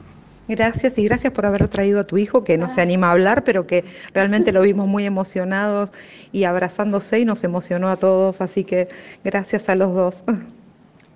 Gracias 0.49 0.97
y 0.97 1.05
gracias 1.05 1.31
por 1.31 1.45
haber 1.45 1.69
traído 1.69 2.01
a 2.01 2.03
tu 2.03 2.17
hijo 2.17 2.43
que 2.43 2.57
no 2.57 2.69
se 2.69 2.81
anima 2.81 3.07
a 3.07 3.11
hablar, 3.13 3.45
pero 3.45 3.65
que 3.65 3.85
realmente 4.13 4.51
lo 4.51 4.61
vimos 4.61 4.89
muy 4.89 5.05
emocionados 5.05 5.89
y 6.33 6.43
abrazándose 6.43 7.19
y 7.19 7.23
nos 7.23 7.45
emocionó 7.45 7.87
a 7.87 7.95
todos, 7.95 8.41
así 8.41 8.65
que 8.65 8.89
gracias 9.23 9.69
a 9.69 9.75
los 9.75 9.95
dos. 9.95 10.25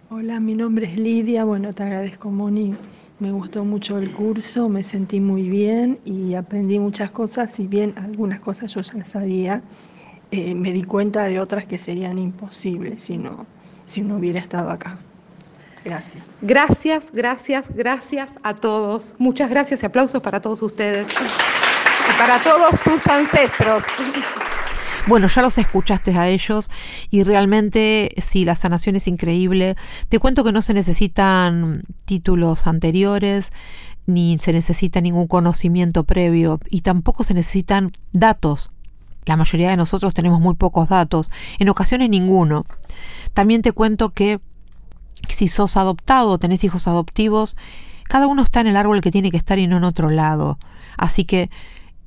Hola, 0.10 0.40
mi 0.40 0.56
nombre 0.56 0.86
es 0.86 0.98
Lidia, 0.98 1.44
bueno, 1.44 1.74
te 1.74 1.84
agradezco 1.84 2.32
Moni 2.32 2.74
me 3.20 3.32
gustó 3.32 3.66
mucho 3.66 3.98
el 3.98 4.12
curso, 4.12 4.70
me 4.70 4.84
sentí 4.84 5.20
muy 5.20 5.50
bien 5.50 6.00
y 6.06 6.36
aprendí 6.36 6.80
muchas 6.80 7.12
cosas, 7.12 7.52
si 7.52 7.68
bien 7.68 7.94
algunas 7.98 8.40
cosas 8.40 8.74
yo 8.74 8.82
ya 8.82 8.94
las 8.94 9.10
sabía, 9.10 9.62
eh, 10.32 10.56
me 10.56 10.72
di 10.72 10.84
cuenta 10.84 11.24
de 11.24 11.40
otras 11.40 11.66
que 11.66 11.78
serían 11.78 12.18
imposibles 12.18 13.04
si 13.04 13.18
no, 13.18 13.46
si 13.86 14.02
no 14.02 14.18
hubiera 14.18 14.40
estado 14.40 14.70
acá. 14.70 15.00
Gracias. 15.84 16.24
Gracias, 16.42 17.12
gracias, 17.12 17.66
gracias 17.74 18.30
a 18.44 18.54
todos. 18.54 19.16
Muchas 19.18 19.50
gracias 19.50 19.84
y 19.84 19.86
aplausos 19.86 20.22
para 20.22 20.40
todos 20.40 20.62
ustedes 20.62 21.08
y 21.10 22.18
para 22.18 22.40
todos 22.42 22.72
sus 22.84 23.06
ancestros. 23.08 23.84
Bueno, 25.10 25.26
ya 25.26 25.42
los 25.42 25.58
escuchaste 25.58 26.16
a 26.16 26.28
ellos 26.28 26.70
y 27.10 27.24
realmente 27.24 28.14
sí, 28.18 28.46
la 28.46 28.56
sanación 28.56 28.96
es 28.96 29.08
increíble. 29.08 29.76
Te 30.08 30.20
cuento 30.20 30.44
que 30.44 30.52
no 30.52 30.62
se 30.62 30.76
necesitan 30.76 31.82
títulos 32.06 32.68
anteriores, 32.68 33.50
ni 34.06 34.38
se 34.38 34.54
necesita 34.54 35.02
ningún 35.02 35.26
conocimiento 35.26 36.04
previo 36.04 36.60
y 36.70 36.82
tampoco 36.82 37.24
se 37.24 37.34
necesitan 37.34 37.92
datos. 38.12 38.70
La 39.26 39.36
mayoría 39.36 39.72
de 39.72 39.78
nosotros 39.78 40.14
tenemos 40.14 40.42
muy 40.42 40.54
pocos 40.54 40.90
datos, 40.90 41.32
en 41.58 41.70
ocasiones 41.70 42.12
ninguno. 42.12 42.68
También 43.34 43.64
te 43.64 43.72
cuento 43.72 44.12
que 44.12 44.40
si 45.28 45.48
sos 45.48 45.76
adoptado 45.76 46.30
o 46.30 46.38
tenés 46.38 46.64
hijos 46.64 46.88
adoptivos, 46.88 47.58
cada 48.04 48.28
uno 48.28 48.44
está 48.44 48.62
en 48.62 48.68
el 48.68 48.78
árbol 48.78 49.02
que 49.02 49.10
tiene 49.10 49.32
que 49.32 49.38
estar 49.38 49.58
y 49.58 49.66
no 49.66 49.78
en 49.78 49.86
otro 49.86 50.12
lado. 50.12 50.60
Así 50.98 51.26
que 51.26 51.50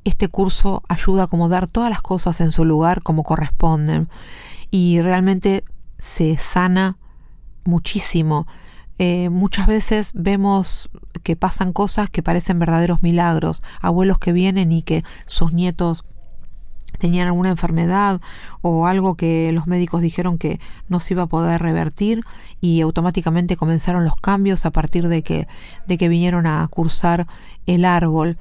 este 0.05 0.29
curso 0.29 0.83
ayuda 0.89 1.23
a 1.23 1.25
acomodar 1.27 1.67
todas 1.67 1.91
las 1.91 2.03
cosas 2.03 2.41
en 2.41 2.51
su 2.51 2.65
lugar 2.65 3.03
como 3.03 3.23
corresponden 3.23 4.09
y 4.71 5.01
realmente 5.01 5.65
se 5.99 6.37
sana 6.39 6.97
muchísimo. 7.65 8.47
Eh, 8.99 9.31
muchas 9.31 9.67
veces 9.67 10.11
vemos 10.15 10.91
que 11.23 11.37
pasan 11.37 11.73
cosas 11.73 12.11
que 12.11 12.23
parecen 12.23 12.59
verdaderos 12.59 13.03
milagros, 13.03 13.63
abuelos 13.81 14.19
que 14.19 14.33
vienen 14.33 14.73
y 14.73 14.83
que 14.83 15.05
sus 15.27 15.53
nietos 15.53 16.05
tenían 16.99 17.27
alguna 17.27 17.51
enfermedad 17.51 18.21
o 18.61 18.87
algo 18.87 19.17
que 19.17 19.51
los 19.53 19.67
médicos 19.67 20.01
dijeron 20.01 20.39
que 20.39 20.61
no 20.89 21.01
se 21.01 21.15
iba 21.15 21.25
a 21.25 21.27
poder 21.27 21.61
revertir 21.63 22.23
y 22.61 22.81
automáticamente 22.81 23.57
comenzaron 23.57 24.05
los 24.05 24.17
cambios 24.17 24.67
a 24.67 24.71
partir 24.71 25.09
de 25.09 25.23
que, 25.23 25.49
de 25.87 25.99
que 25.99 26.09
vinieron 26.09 26.47
a 26.47 26.67
cursar 26.69 27.27
el 27.67 27.85
árbol. 27.85 28.39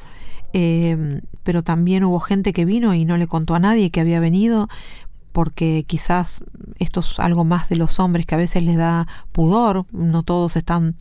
Eh, 0.54 1.22
pero 1.44 1.64
también 1.64 2.04
hubo 2.04 2.20
gente 2.20 2.54
que 2.54 2.66
vino 2.66 2.94
y 2.94 3.06
no 3.06 3.18
le 3.18 3.28
contó 3.28 3.56
a 3.56 3.60
nadie 3.60 3.90
que 3.90 4.02
había 4.02 4.20
venido 4.20 4.68
porque 5.32 5.86
quizás 5.88 6.44
esto 6.80 7.00
es 7.00 7.20
algo 7.20 7.44
más 7.44 7.70
de 7.70 7.78
los 7.78 8.00
hombres 8.00 8.26
que 8.26 8.36
a 8.36 8.38
veces 8.38 8.64
les 8.64 8.78
da 8.78 9.08
pudor, 9.32 9.86
no 9.92 10.24
todos 10.24 10.56
están 10.56 10.96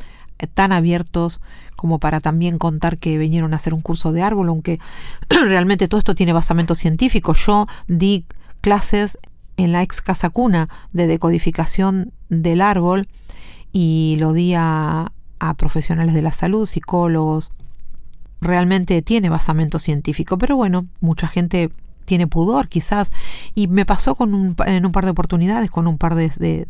tan 0.46 0.72
abiertos 0.72 1.40
como 1.76 1.98
para 1.98 2.20
también 2.20 2.58
contar 2.58 2.98
que 2.98 3.16
vinieron 3.16 3.52
a 3.52 3.56
hacer 3.56 3.72
un 3.72 3.80
curso 3.80 4.12
de 4.12 4.22
árbol, 4.22 4.48
aunque 4.48 4.78
realmente 5.28 5.88
todo 5.88 5.98
esto 5.98 6.14
tiene 6.14 6.32
basamento 6.32 6.74
científico. 6.74 7.34
Yo 7.34 7.66
di 7.88 8.26
clases 8.60 9.18
en 9.56 9.72
la 9.72 9.82
ex 9.82 10.00
casa 10.00 10.30
cuna 10.30 10.68
de 10.92 11.06
decodificación 11.06 12.12
del 12.28 12.60
árbol 12.60 13.08
y 13.72 14.16
lo 14.18 14.32
di 14.32 14.54
a, 14.56 15.12
profesionales 15.56 16.14
de 16.14 16.22
la 16.22 16.32
salud, 16.32 16.66
psicólogos. 16.66 17.50
Realmente 18.42 19.00
tiene 19.02 19.28
basamento 19.28 19.78
científico, 19.78 20.38
pero 20.38 20.56
bueno, 20.56 20.86
mucha 21.00 21.28
gente 21.28 21.70
tiene 22.04 22.26
pudor 22.26 22.68
quizás. 22.68 23.10
Y 23.54 23.68
me 23.68 23.86
pasó 23.86 24.14
con 24.14 24.34
un, 24.34 24.54
en 24.66 24.84
un 24.84 24.92
par 24.92 25.04
de 25.04 25.12
oportunidades 25.12 25.70
con 25.70 25.86
un 25.86 25.96
par 25.96 26.14
de, 26.14 26.68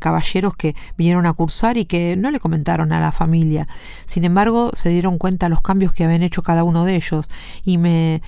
caballeros 0.00 0.56
que 0.56 0.74
vinieron 0.96 1.26
a 1.26 1.32
cursar 1.32 1.76
y 1.76 1.84
que 1.84 2.16
no 2.16 2.30
le 2.30 2.40
comentaron 2.40 2.92
a 2.92 3.00
la 3.00 3.12
familia. 3.12 3.68
Sin 4.06 4.24
embargo, 4.24 4.70
se 4.74 4.88
dieron 4.88 5.18
cuenta 5.18 5.48
los 5.48 5.62
cambios 5.62 5.92
que 5.92 6.04
habían 6.04 6.22
hecho 6.22 6.42
cada 6.42 6.64
uno 6.64 6.84
de 6.84 6.96
ellos. 6.96 7.30
Y 7.64 7.78
me... 7.78 8.22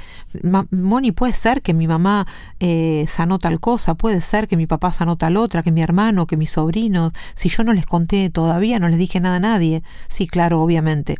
Moni, 0.70 1.12
puede 1.12 1.34
ser 1.34 1.62
que 1.62 1.74
mi 1.74 1.86
mamá 1.86 2.26
eh, 2.60 3.06
sanó 3.08 3.38
tal 3.38 3.60
cosa, 3.60 3.94
puede 3.94 4.20
ser 4.20 4.48
que 4.48 4.56
mi 4.56 4.66
papá 4.66 4.92
sanó 4.92 5.16
tal 5.16 5.36
otra, 5.36 5.62
que 5.62 5.72
mi 5.72 5.82
hermano, 5.82 6.26
que 6.26 6.36
mis 6.36 6.50
sobrinos. 6.50 7.12
Si 7.34 7.48
yo 7.48 7.64
no 7.64 7.72
les 7.72 7.86
conté 7.86 8.28
todavía, 8.30 8.78
no 8.78 8.88
les 8.88 8.98
dije 8.98 9.20
nada 9.20 9.36
a 9.36 9.40
nadie. 9.40 9.82
Sí, 10.08 10.26
claro, 10.26 10.60
obviamente. 10.60 11.16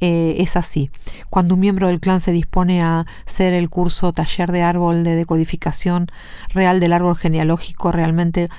Eh, 0.00 0.36
es 0.38 0.56
así. 0.56 0.90
Cuando 1.30 1.54
un 1.54 1.60
miembro 1.60 1.86
del 1.86 2.00
clan 2.00 2.20
se 2.20 2.32
dispone 2.32 2.82
a 2.82 3.06
hacer 3.26 3.54
el 3.54 3.70
curso 3.70 4.12
taller 4.12 4.52
de 4.52 4.62
árbol 4.62 5.04
de 5.04 5.16
decodificación 5.16 6.08
real 6.52 6.80
del 6.80 6.92
árbol 6.92 7.16
genealógico, 7.16 7.92
realmente 7.92 8.50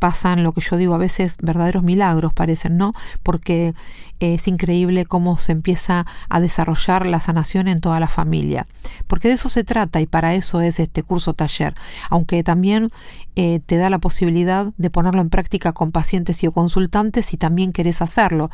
pasan 0.00 0.42
lo 0.42 0.52
que 0.52 0.62
yo 0.62 0.76
digo 0.76 0.94
a 0.94 0.98
veces 0.98 1.36
verdaderos 1.40 1.84
milagros 1.84 2.32
parecen, 2.34 2.76
¿no? 2.76 2.92
Porque 3.22 3.74
es 4.18 4.48
increíble 4.48 5.06
cómo 5.06 5.38
se 5.38 5.52
empieza 5.52 6.06
a 6.28 6.40
desarrollar 6.40 7.06
la 7.06 7.20
sanación 7.20 7.68
en 7.68 7.80
toda 7.80 8.00
la 8.00 8.08
familia. 8.08 8.66
Porque 9.06 9.28
de 9.28 9.34
eso 9.34 9.48
se 9.48 9.64
trata 9.64 10.00
y 10.00 10.06
para 10.06 10.34
eso 10.34 10.60
es 10.60 10.80
este 10.80 11.02
curso 11.02 11.34
taller, 11.34 11.74
aunque 12.10 12.42
también 12.42 12.90
eh, 13.36 13.60
te 13.64 13.76
da 13.76 13.88
la 13.90 13.98
posibilidad 13.98 14.72
de 14.76 14.90
ponerlo 14.90 15.20
en 15.20 15.30
práctica 15.30 15.72
con 15.72 15.92
pacientes 15.92 16.42
y 16.42 16.46
o 16.46 16.52
consultantes 16.52 17.26
si 17.26 17.36
también 17.36 17.72
querés 17.72 18.02
hacerlo, 18.02 18.50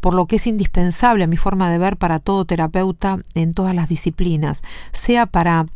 por 0.00 0.14
lo 0.14 0.26
que 0.26 0.36
es 0.36 0.46
indispensable 0.46 1.24
a 1.24 1.28
mi 1.28 1.36
forma 1.36 1.70
de 1.70 1.78
ver 1.78 1.96
para 1.96 2.18
todo 2.18 2.44
terapeuta 2.44 3.18
en 3.34 3.54
todas 3.54 3.74
las 3.74 3.88
disciplinas, 3.88 4.62
sea 4.92 5.26
para 5.26 5.66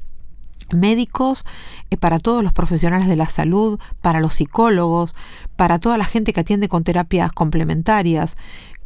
médicos, 0.73 1.45
eh, 1.91 1.97
para 1.97 2.19
todos 2.19 2.43
los 2.43 2.53
profesionales 2.53 3.09
de 3.09 3.17
la 3.17 3.29
salud, 3.29 3.79
para 4.01 4.21
los 4.21 4.35
psicólogos, 4.35 5.15
para 5.57 5.79
toda 5.79 5.99
la 5.99 6.05
gente 6.05 6.33
que 6.33 6.41
atiende 6.41 6.69
con 6.69 6.85
terapias 6.85 7.33
complementarias, 7.33 8.37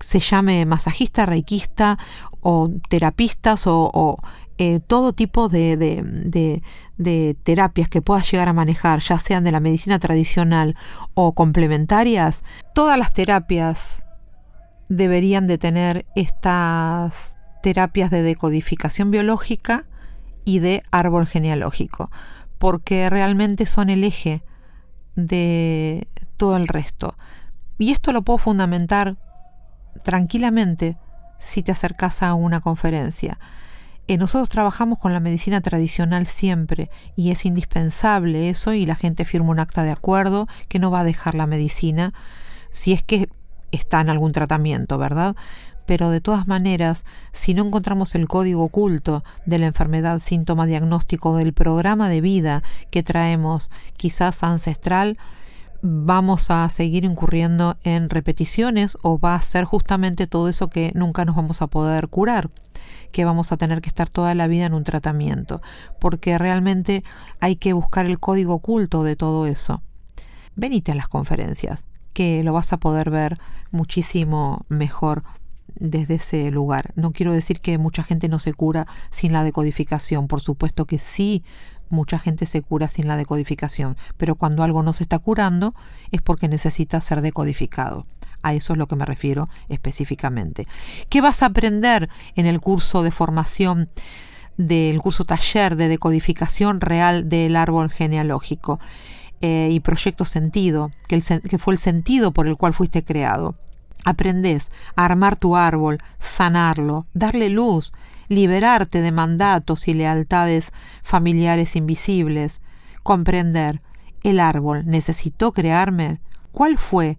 se 0.00 0.21
llame 0.21 0.66
masajista, 0.66 1.26
reikista 1.26 1.99
o 2.40 2.71
terapistas 2.88 3.64
o, 3.66 4.19
eh, 4.59 4.81
todo 4.87 5.12
tipo 5.12 5.49
de, 5.49 5.76
de, 5.76 6.62
de, 6.97 7.37
terapias 7.43 7.88
que 7.88 8.02
puedas 8.02 8.31
llegar 8.31 8.49
a 8.49 8.52
manejar, 8.52 9.00
ya 9.00 9.19
sean 9.19 9.43
de 9.43 9.50
la 9.50 9.61
medicina 9.61 9.99
tradicional 9.99 10.76
o 11.14 11.35
complementarias, 11.35 12.45
todas 12.73 12.97
las 12.99 13.12
terapias 13.12 14.04
deberían 14.88 15.47
de 15.47 15.59
tener 15.59 16.07
estas 16.14 17.37
terapias 17.62 18.11
de 18.11 18.23
decodificación 18.23 19.11
biológica 19.11 19.87
y 20.44 20.58
de 20.58 20.82
árbol 20.90 21.26
genealógico, 21.26 22.10
porque 22.58 23.10
realmente 23.10 23.66
son 23.66 23.90
el 23.90 24.04
eje 24.04 24.42
de 25.16 26.08
todo 26.36 26.56
el 26.56 26.68
resto. 26.68 27.14
Y 27.78 27.92
esto 27.92 28.12
lo 28.12 28.22
puedo 28.22 28.38
fundamentar 28.38 29.16
tranquilamente 30.02 30.96
si 31.38 31.62
te 31.62 31.72
acercas 31.72 32.22
a 32.22 32.34
una 32.34 32.60
conferencia. 32.60 33.38
Eh, 34.06 34.18
nosotros 34.18 34.50
trabajamos 34.50 34.98
con 34.98 35.14
la 35.14 35.20
medicina 35.20 35.62
tradicional 35.62 36.26
siempre 36.26 36.90
y 37.16 37.30
es 37.30 37.46
indispensable 37.46 38.50
eso 38.50 38.74
y 38.74 38.84
la 38.84 38.96
gente 38.96 39.24
firma 39.24 39.50
un 39.50 39.60
acta 39.60 39.82
de 39.82 39.92
acuerdo 39.92 40.46
que 40.68 40.78
no 40.78 40.90
va 40.90 41.00
a 41.00 41.04
dejar 41.04 41.34
la 41.34 41.46
medicina 41.46 42.12
si 42.70 42.92
es 42.92 43.02
que 43.02 43.30
está 43.73 44.02
en 44.02 44.10
algún 44.10 44.32
tratamiento, 44.32 44.99
¿verdad? 44.99 45.36
Pero 45.86 46.10
de 46.10 46.20
todas 46.20 46.47
maneras, 46.47 47.04
si 47.32 47.54
no 47.54 47.64
encontramos 47.64 48.14
el 48.14 48.28
código 48.28 48.64
oculto 48.64 49.25
de 49.47 49.58
la 49.58 49.66
enfermedad 49.66 50.20
síntoma 50.23 50.66
diagnóstico 50.66 51.36
del 51.36 51.52
programa 51.52 52.08
de 52.08 52.20
vida 52.20 52.62
que 52.90 53.02
traemos, 53.02 53.70
quizás 53.97 54.42
ancestral, 54.42 55.18
vamos 55.86 56.50
a 56.50 56.66
seguir 56.70 57.04
incurriendo 57.04 57.76
en 57.84 58.08
repeticiones 58.08 58.97
o 59.02 59.18
va 59.18 59.34
a 59.34 59.42
ser 59.42 59.64
justamente 59.64 60.26
todo 60.26 60.49
eso 60.49 60.70
que 60.70 60.90
nunca 60.94 61.26
nos 61.26 61.36
vamos 61.36 61.60
a 61.60 61.66
poder 61.66 62.08
curar, 62.08 62.50
que 63.12 63.26
vamos 63.26 63.52
a 63.52 63.58
tener 63.58 63.82
que 63.82 63.90
estar 63.90 64.08
toda 64.08 64.34
la 64.34 64.47
vida 64.47 64.64
en 64.64 64.73
un 64.73 64.84
tratamiento, 64.84 65.60
porque 66.00 66.38
realmente 66.38 67.04
hay 67.38 67.56
que 67.56 67.75
buscar 67.75 68.06
el 68.06 68.18
código 68.18 68.54
oculto 68.54 69.04
de 69.04 69.14
todo 69.14 69.47
eso. 69.47 69.82
Venite 70.56 70.92
a 70.92 70.94
las 70.94 71.08
conferencias, 71.08 71.84
que 72.14 72.42
lo 72.42 72.54
vas 72.54 72.73
a 72.73 72.78
poder 72.78 73.10
ver 73.10 73.38
muchísimo 73.70 74.64
mejor 74.70 75.23
desde 75.76 76.15
ese 76.15 76.50
lugar. 76.50 76.93
No 76.97 77.13
quiero 77.13 77.32
decir 77.32 77.60
que 77.60 77.78
mucha 77.78 78.02
gente 78.02 78.28
no 78.28 78.39
se 78.39 78.54
cura 78.54 78.87
sin 79.10 79.32
la 79.32 79.45
decodificación, 79.45 80.28
por 80.28 80.41
supuesto 80.41 80.87
que 80.87 80.99
sí, 80.99 81.45
mucha 81.91 82.19
gente 82.19 82.47
se 82.47 82.63
cura 82.63 82.89
sin 82.89 83.08
la 83.08 83.17
decodificación, 83.17 83.97
pero 84.17 84.34
cuando 84.34 84.63
algo 84.63 84.82
no 84.82 84.93
se 84.93 85.04
está 85.04 85.19
curando 85.19 85.75
es 86.10 86.23
porque 86.23 86.49
necesita 86.49 87.00
ser 87.00 87.23
decodificado. 87.23 88.06
A 88.43 88.52
eso 88.54 88.75
es 88.75 88.78
lo 88.78 88.87
que 88.87 88.97
me 88.97 89.06
refiero 89.06 89.49
específicamente. 89.69 90.67
¿Qué 91.08 91.21
vas 91.21 91.43
a 91.43 91.47
aprender 91.47 92.10
en 92.37 92.47
el 92.47 92.60
curso 92.60 93.02
de 93.02 93.10
formación 93.10 93.89
del 94.56 95.00
curso 95.00 95.25
taller 95.25 95.76
de 95.76 95.89
decodificación 95.89 96.80
real 96.80 97.28
del 97.28 97.56
árbol 97.56 97.91
genealógico 97.91 98.78
eh, 99.41 99.71
y 99.73 99.80
proyecto 99.80 100.25
sentido, 100.25 100.91
que, 101.08 101.21
que 101.21 101.58
fue 101.58 101.75
el 101.75 101.78
sentido 101.78 102.32
por 102.32 102.47
el 102.47 102.56
cual 102.56 102.75
fuiste 102.75 103.02
creado? 103.02 103.56
Aprendes 104.04 104.71
a 104.97 105.04
armar 105.04 105.36
tu 105.36 105.56
árbol, 105.56 105.99
sanarlo, 106.21 107.06
darle 107.14 107.49
luz, 107.49 107.93
liberarte 108.28 109.00
de 109.00 109.12
mandatos 109.12 109.88
y 109.88 109.95
lealtades 109.95 110.73
familiares 111.02 111.76
invisibles, 111.76 112.60
comprender 113.02 113.80
el 114.25 114.40
árbol 114.40 114.84
necesitó 114.86 115.52
crearme. 115.52 116.19
¿Cuál 116.50 116.78
fue 116.78 117.19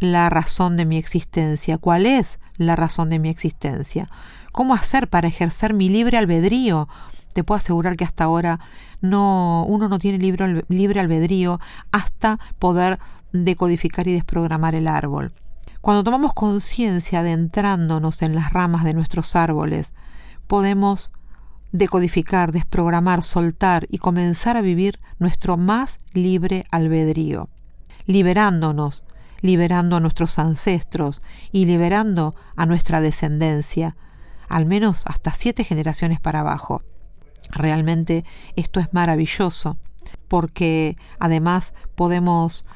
la 0.00 0.28
razón 0.28 0.76
de 0.76 0.84
mi 0.84 0.98
existencia? 0.98 1.78
¿Cuál 1.78 2.06
es 2.06 2.38
la 2.56 2.76
razón 2.76 3.08
de 3.10 3.18
mi 3.18 3.30
existencia? 3.30 4.10
¿Cómo 4.52 4.74
hacer 4.74 5.08
para 5.08 5.28
ejercer 5.28 5.72
mi 5.72 5.88
libre 5.88 6.18
albedrío? 6.18 6.88
Te 7.32 7.44
puedo 7.44 7.58
asegurar 7.58 7.96
que 7.96 8.04
hasta 8.04 8.24
ahora 8.24 8.58
no, 9.00 9.64
uno 9.68 9.88
no 9.88 9.98
tiene 9.98 10.18
libre, 10.18 10.64
libre 10.68 11.00
albedrío 11.00 11.60
hasta 11.92 12.38
poder 12.58 12.98
decodificar 13.32 14.08
y 14.08 14.12
desprogramar 14.14 14.74
el 14.74 14.88
árbol. 14.88 15.32
Cuando 15.80 16.04
tomamos 16.04 16.34
conciencia 16.34 17.20
adentrándonos 17.20 18.20
en 18.20 18.34
las 18.34 18.52
ramas 18.52 18.84
de 18.84 18.92
nuestros 18.92 19.34
árboles, 19.34 19.94
podemos 20.46 21.10
decodificar, 21.72 22.52
desprogramar, 22.52 23.22
soltar 23.22 23.86
y 23.88 23.98
comenzar 23.98 24.56
a 24.56 24.60
vivir 24.60 25.00
nuestro 25.18 25.56
más 25.56 25.98
libre 26.12 26.66
albedrío, 26.70 27.48
liberándonos, 28.06 29.04
liberando 29.40 29.96
a 29.96 30.00
nuestros 30.00 30.38
ancestros 30.38 31.22
y 31.50 31.64
liberando 31.64 32.34
a 32.56 32.66
nuestra 32.66 33.00
descendencia, 33.00 33.96
al 34.48 34.66
menos 34.66 35.04
hasta 35.06 35.32
siete 35.32 35.64
generaciones 35.64 36.20
para 36.20 36.40
abajo. 36.40 36.82
Realmente 37.50 38.24
esto 38.54 38.80
es 38.80 38.92
maravilloso, 38.92 39.78
porque 40.28 40.98
además 41.18 41.72
podemos 41.94 42.66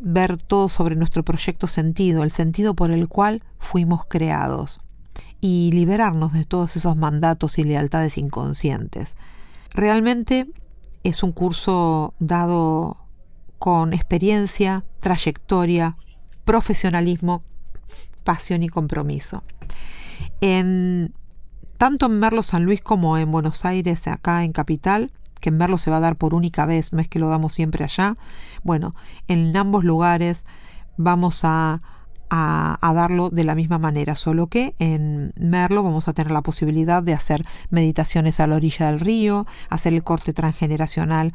ver 0.00 0.38
todo 0.38 0.68
sobre 0.68 0.96
nuestro 0.96 1.24
proyecto 1.24 1.66
sentido, 1.66 2.22
el 2.22 2.30
sentido 2.30 2.74
por 2.74 2.90
el 2.90 3.08
cual 3.08 3.42
fuimos 3.58 4.04
creados, 4.06 4.80
y 5.40 5.70
liberarnos 5.72 6.32
de 6.32 6.44
todos 6.44 6.76
esos 6.76 6.96
mandatos 6.96 7.58
y 7.58 7.64
lealtades 7.64 8.18
inconscientes. 8.18 9.16
Realmente 9.70 10.46
es 11.02 11.22
un 11.22 11.32
curso 11.32 12.14
dado 12.18 12.96
con 13.58 13.92
experiencia, 13.92 14.84
trayectoria, 15.00 15.96
profesionalismo, 16.44 17.42
pasión 18.24 18.62
y 18.62 18.68
compromiso. 18.68 19.42
En, 20.40 21.14
tanto 21.78 22.06
en 22.06 22.18
Merlo 22.18 22.42
San 22.42 22.64
Luis 22.64 22.80
como 22.80 23.18
en 23.18 23.30
Buenos 23.30 23.64
Aires, 23.64 24.06
acá 24.06 24.44
en 24.44 24.52
Capital, 24.52 25.12
que 25.44 25.50
en 25.50 25.58
verlo 25.58 25.76
se 25.76 25.90
va 25.90 25.98
a 25.98 26.00
dar 26.00 26.16
por 26.16 26.32
única 26.32 26.64
vez, 26.64 26.94
no 26.94 27.02
es 27.02 27.08
que 27.08 27.18
lo 27.18 27.28
damos 27.28 27.52
siempre 27.52 27.84
allá. 27.84 28.16
Bueno, 28.62 28.94
en 29.28 29.54
ambos 29.54 29.84
lugares 29.84 30.46
vamos 30.96 31.40
a, 31.42 31.82
a, 32.30 32.92
darlo 32.94 33.30
de 33.30 33.44
la 33.44 33.54
misma 33.54 33.78
manera, 33.78 34.16
solo 34.16 34.46
que 34.46 34.74
en 34.78 35.32
Merlo 35.36 35.82
vamos 35.82 36.08
a 36.08 36.12
tener 36.12 36.30
la 36.30 36.42
posibilidad 36.42 37.02
de 37.02 37.12
hacer 37.12 37.44
meditaciones 37.70 38.40
a 38.40 38.46
la 38.46 38.56
orilla 38.56 38.86
del 38.86 39.00
río, 39.00 39.46
hacer 39.68 39.94
el 39.94 40.02
corte 40.02 40.32
transgeneracional 40.32 41.34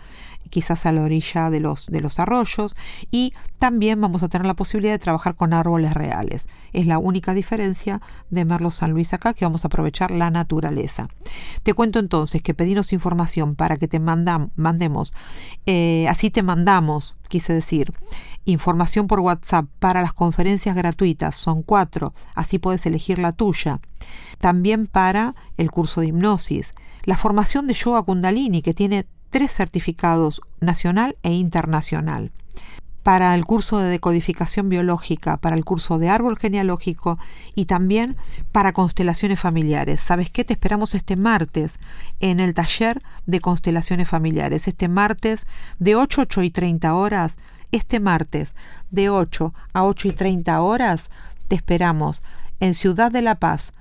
quizás 0.49 0.85
a 0.85 0.91
la 0.91 1.03
orilla 1.03 1.49
de 1.49 1.59
los, 1.59 1.87
de 1.87 2.01
los 2.01 2.19
arroyos 2.19 2.75
y 3.11 3.33
también 3.59 4.01
vamos 4.01 4.23
a 4.23 4.29
tener 4.29 4.45
la 4.45 4.55
posibilidad 4.55 4.93
de 4.93 4.99
trabajar 4.99 5.35
con 5.35 5.53
árboles 5.53 5.93
reales. 5.93 6.47
Es 6.73 6.85
la 6.85 6.97
única 6.97 7.33
diferencia 7.33 8.01
de 8.29 8.45
Merlo 8.45 8.71
San 8.71 8.91
Luis 8.91 9.13
acá 9.13 9.33
que 9.33 9.45
vamos 9.45 9.63
a 9.63 9.67
aprovechar 9.67 10.11
la 10.11 10.31
naturaleza. 10.31 11.07
Te 11.63 11.73
cuento 11.73 11.99
entonces 11.99 12.41
que 12.41 12.53
pedimos 12.53 12.93
información 12.93 13.55
para 13.55 13.77
que 13.77 13.87
te 13.87 13.99
mandamos, 13.99 15.13
eh, 15.65 16.07
así 16.09 16.29
te 16.29 16.43
mandamos 16.43 17.15
quise 17.29 17.53
decir. 17.53 17.93
Información 18.43 19.07
por 19.07 19.21
WhatsApp 19.21 19.67
para 19.79 20.01
las 20.01 20.11
conferencias 20.11 20.75
gratuitas, 20.75 21.35
son 21.35 21.63
cuatro, 21.63 22.13
así 22.35 22.59
puedes 22.59 22.85
elegir 22.85 23.19
la 23.19 23.31
tuya. 23.31 23.79
También 24.39 24.87
para 24.87 25.35
el 25.55 25.71
curso 25.71 26.01
de 26.01 26.07
hipnosis. 26.07 26.71
La 27.03 27.15
formación 27.15 27.67
de 27.67 27.73
yoga 27.73 28.03
kundalini, 28.03 28.61
que 28.61 28.73
tiene 28.73 29.07
tres 29.29 29.53
certificados, 29.53 30.41
nacional 30.59 31.17
e 31.23 31.31
internacional 31.31 32.33
para 33.09 33.33
el 33.33 33.43
curso 33.43 33.79
de 33.79 33.89
decodificación 33.89 34.69
biológica, 34.69 35.37
para 35.37 35.55
el 35.55 35.65
curso 35.65 35.97
de 35.97 36.09
árbol 36.09 36.37
genealógico 36.37 37.17
y 37.55 37.65
también 37.65 38.17
para 38.51 38.71
constelaciones 38.71 39.39
familiares. 39.39 39.99
¿Sabes 39.99 40.29
qué? 40.29 40.43
Te 40.43 40.53
esperamos 40.53 40.93
este 40.93 41.15
martes 41.15 41.79
en 42.19 42.39
el 42.39 42.53
taller 42.53 42.99
de 43.25 43.39
constelaciones 43.39 44.07
familiares. 44.07 44.67
Este 44.67 44.87
martes 44.89 45.47
de 45.79 45.95
8 45.95 46.21
a 46.21 46.23
8 46.25 46.43
y 46.43 46.51
30 46.51 46.93
horas. 46.93 47.39
Este 47.71 47.99
martes 47.99 48.53
de 48.91 49.09
8 49.09 49.55
a 49.73 49.85
8 49.85 50.07
y 50.07 50.11
30 50.11 50.61
horas 50.61 51.09
te 51.47 51.55
esperamos 51.55 52.21
en 52.59 52.75
Ciudad 52.75 53.11
de 53.11 53.23
la 53.23 53.33
Paz, 53.33 53.73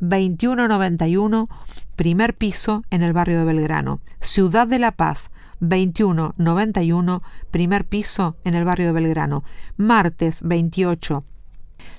2191, 0.00 1.48
primer 1.96 2.36
piso 2.36 2.84
en 2.90 3.02
el 3.02 3.14
barrio 3.14 3.38
de 3.38 3.46
Belgrano. 3.46 4.00
Ciudad 4.20 4.66
de 4.66 4.78
la 4.78 4.92
Paz, 4.92 5.30
2191, 5.60 7.22
primer 7.50 7.86
piso 7.86 8.36
en 8.44 8.54
el 8.54 8.64
barrio 8.64 8.86
de 8.86 8.92
Belgrano. 8.92 9.44
Martes 9.76 10.40
28. 10.42 11.24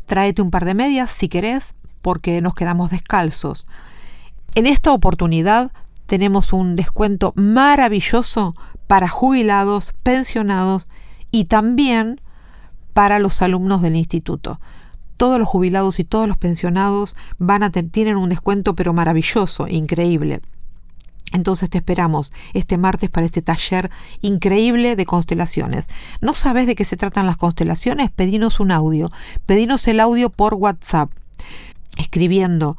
Tráete 0.06 0.41
un 0.41 0.52
par 0.52 0.65
de 0.65 0.74
medias 0.74 1.12
si 1.12 1.30
querés, 1.30 1.76
porque 2.02 2.41
nos 2.41 2.54
quedamos 2.54 2.91
descalzos. 2.91 3.67
En 4.56 4.65
esta 4.65 4.91
oportunidad 4.91 5.72
tenemos 6.06 6.54
un 6.54 6.76
descuento 6.76 7.34
maravilloso 7.36 8.56
para 8.88 9.08
jubilados, 9.08 9.93
pensionados 10.02 10.88
y 11.30 11.45
también 11.45 12.22
para 12.93 13.19
los 13.19 13.41
alumnos 13.41 13.82
del 13.82 13.95
instituto. 13.95 14.60
Todos 15.17 15.38
los 15.38 15.48
jubilados 15.48 16.00
y 16.00 16.06
todos 16.06 16.28
los 16.28 16.38
pensionados 16.38 17.15
van 17.38 17.62
a 17.62 17.69
tienen 17.69 18.17
un 18.17 18.30
descuento 18.30 18.76
pero 18.76 18.93
maravilloso, 18.93 19.67
increíble. 19.67 20.41
Entonces 21.34 21.70
te 21.70 21.78
esperamos 21.78 22.32
este 22.54 22.78
martes 22.78 23.10
para 23.10 23.26
este 23.26 23.42
taller 23.42 23.92
increíble 24.22 24.96
de 24.96 25.06
constelaciones. 25.06 25.88
¿No 26.22 26.34
sabes 26.34 26.68
de 26.68 26.76
qué 26.76 26.86
se 26.86 26.98
tratan 26.98 27.28
las 27.28 27.38
constelaciones? 27.38 28.12
Pedinos 28.12 28.60
un 28.60 28.72
audio. 28.72 29.12
Pedinos 29.46 29.88
el 29.88 30.00
audio 30.00 30.30
por 30.30 30.56
WhatsApp 30.56 31.12
escribiendo 31.98 32.78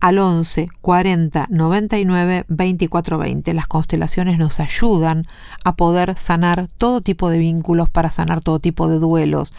al 0.00 0.18
11 0.18 0.68
40 0.80 1.46
99 1.50 2.44
24 2.48 3.18
20. 3.18 3.54
Las 3.54 3.66
constelaciones 3.66 4.38
nos 4.38 4.60
ayudan 4.60 5.26
a 5.64 5.76
poder 5.76 6.18
sanar 6.18 6.68
todo 6.78 7.00
tipo 7.00 7.28
de 7.30 7.38
vínculos, 7.38 7.90
para 7.90 8.10
sanar 8.10 8.40
todo 8.40 8.58
tipo 8.60 8.88
de 8.88 8.98
duelos, 8.98 9.52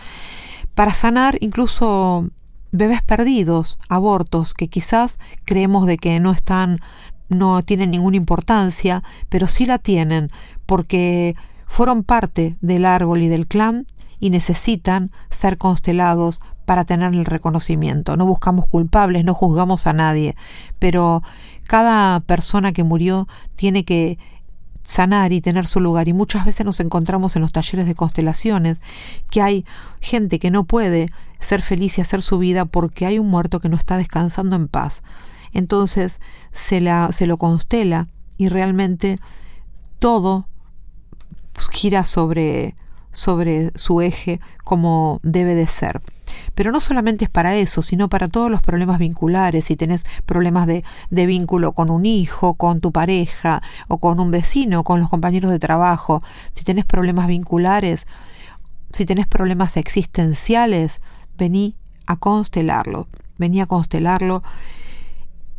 para 0.73 0.93
sanar 0.93 1.38
incluso 1.41 2.27
bebés 2.71 3.01
perdidos, 3.01 3.77
abortos 3.89 4.54
que 4.54 4.67
quizás 4.67 5.19
creemos 5.45 5.86
de 5.86 5.97
que 5.97 6.19
no 6.19 6.32
están 6.32 6.80
no 7.32 7.63
tienen 7.63 7.91
ninguna 7.91 8.17
importancia, 8.17 9.04
pero 9.30 9.48
sí 9.48 9.65
la 9.65 9.80
tienen 9.80 10.30
porque 10.65 11.36
fueron 11.65 12.04
parte 12.04 12.58
del 12.62 12.86
árbol 12.86 13.24
y 13.24 13.30
del 13.30 13.48
clan 13.48 13.86
y 14.20 14.30
necesitan 14.30 15.12
ser 15.30 15.58
constelados 15.58 16.41
para 16.65 16.84
tener 16.86 17.13
el 17.13 17.26
reconocimiento. 17.26 18.17
No 18.17 18.26
buscamos 18.26 18.67
culpables, 18.67 19.26
no 19.26 19.34
juzgamos 19.34 19.88
a 19.88 19.94
nadie, 19.94 20.36
pero 20.78 21.24
cada 21.63 22.20
persona 22.20 22.74
que 22.74 22.84
murió 22.84 23.28
tiene 23.56 23.86
que 23.86 24.20
sanar 24.84 25.32
y 25.32 25.41
tener 25.41 25.67
su 25.67 25.80
lugar. 25.80 26.08
Y 26.08 26.13
muchas 26.13 26.46
veces 26.46 26.65
nos 26.65 26.80
encontramos 26.80 27.36
en 27.36 27.44
los 27.44 27.52
talleres 27.52 27.86
de 27.86 27.96
constelaciones 27.96 28.82
que 29.30 29.41
hay 29.41 29.65
gente 30.02 30.38
que 30.38 30.52
no 30.52 30.65
puede 30.65 31.12
ser 31.39 31.62
feliz 31.62 31.98
y 31.98 32.02
hacer 32.02 32.22
su 32.22 32.38
vida 32.38 32.65
porque 32.65 33.06
hay 33.06 33.20
un 33.20 33.30
muerto 33.30 33.60
que 33.60 33.70
no 33.70 33.78
está 33.78 33.98
descansando 33.98 34.56
en 34.56 34.67
paz 34.67 35.02
entonces 35.53 36.19
se, 36.51 36.81
la, 36.81 37.11
se 37.11 37.27
lo 37.27 37.37
constela 37.37 38.07
y 38.37 38.49
realmente 38.49 39.19
todo 39.99 40.47
gira 41.71 42.05
sobre, 42.05 42.75
sobre 43.11 43.71
su 43.75 44.01
eje 44.01 44.39
como 44.63 45.19
debe 45.23 45.55
de 45.55 45.67
ser. 45.67 46.01
Pero 46.55 46.71
no 46.71 46.79
solamente 46.79 47.25
es 47.25 47.29
para 47.29 47.55
eso, 47.55 47.81
sino 47.81 48.07
para 48.07 48.27
todos 48.27 48.49
los 48.49 48.61
problemas 48.61 48.99
vinculares, 48.99 49.65
si 49.65 49.75
tenés 49.75 50.05
problemas 50.25 50.65
de, 50.65 50.83
de, 51.09 51.25
vínculo 51.25 51.73
con 51.73 51.89
un 51.89 52.05
hijo, 52.05 52.53
con 52.53 52.79
tu 52.79 52.91
pareja, 52.91 53.61
o 53.87 53.97
con 53.97 54.19
un 54.19 54.31
vecino, 54.31 54.83
con 54.83 54.99
los 54.99 55.09
compañeros 55.09 55.51
de 55.51 55.59
trabajo, 55.59 56.23
si 56.53 56.63
tenés 56.63 56.85
problemas 56.85 57.27
vinculares, 57.27 58.07
si 58.93 59.05
tenés 59.05 59.27
problemas 59.27 59.77
existenciales, 59.77 61.01
vení 61.37 61.75
a 62.05 62.15
constelarlo, 62.15 63.07
vení 63.37 63.61
a 63.61 63.65
constelarlo 63.65 64.43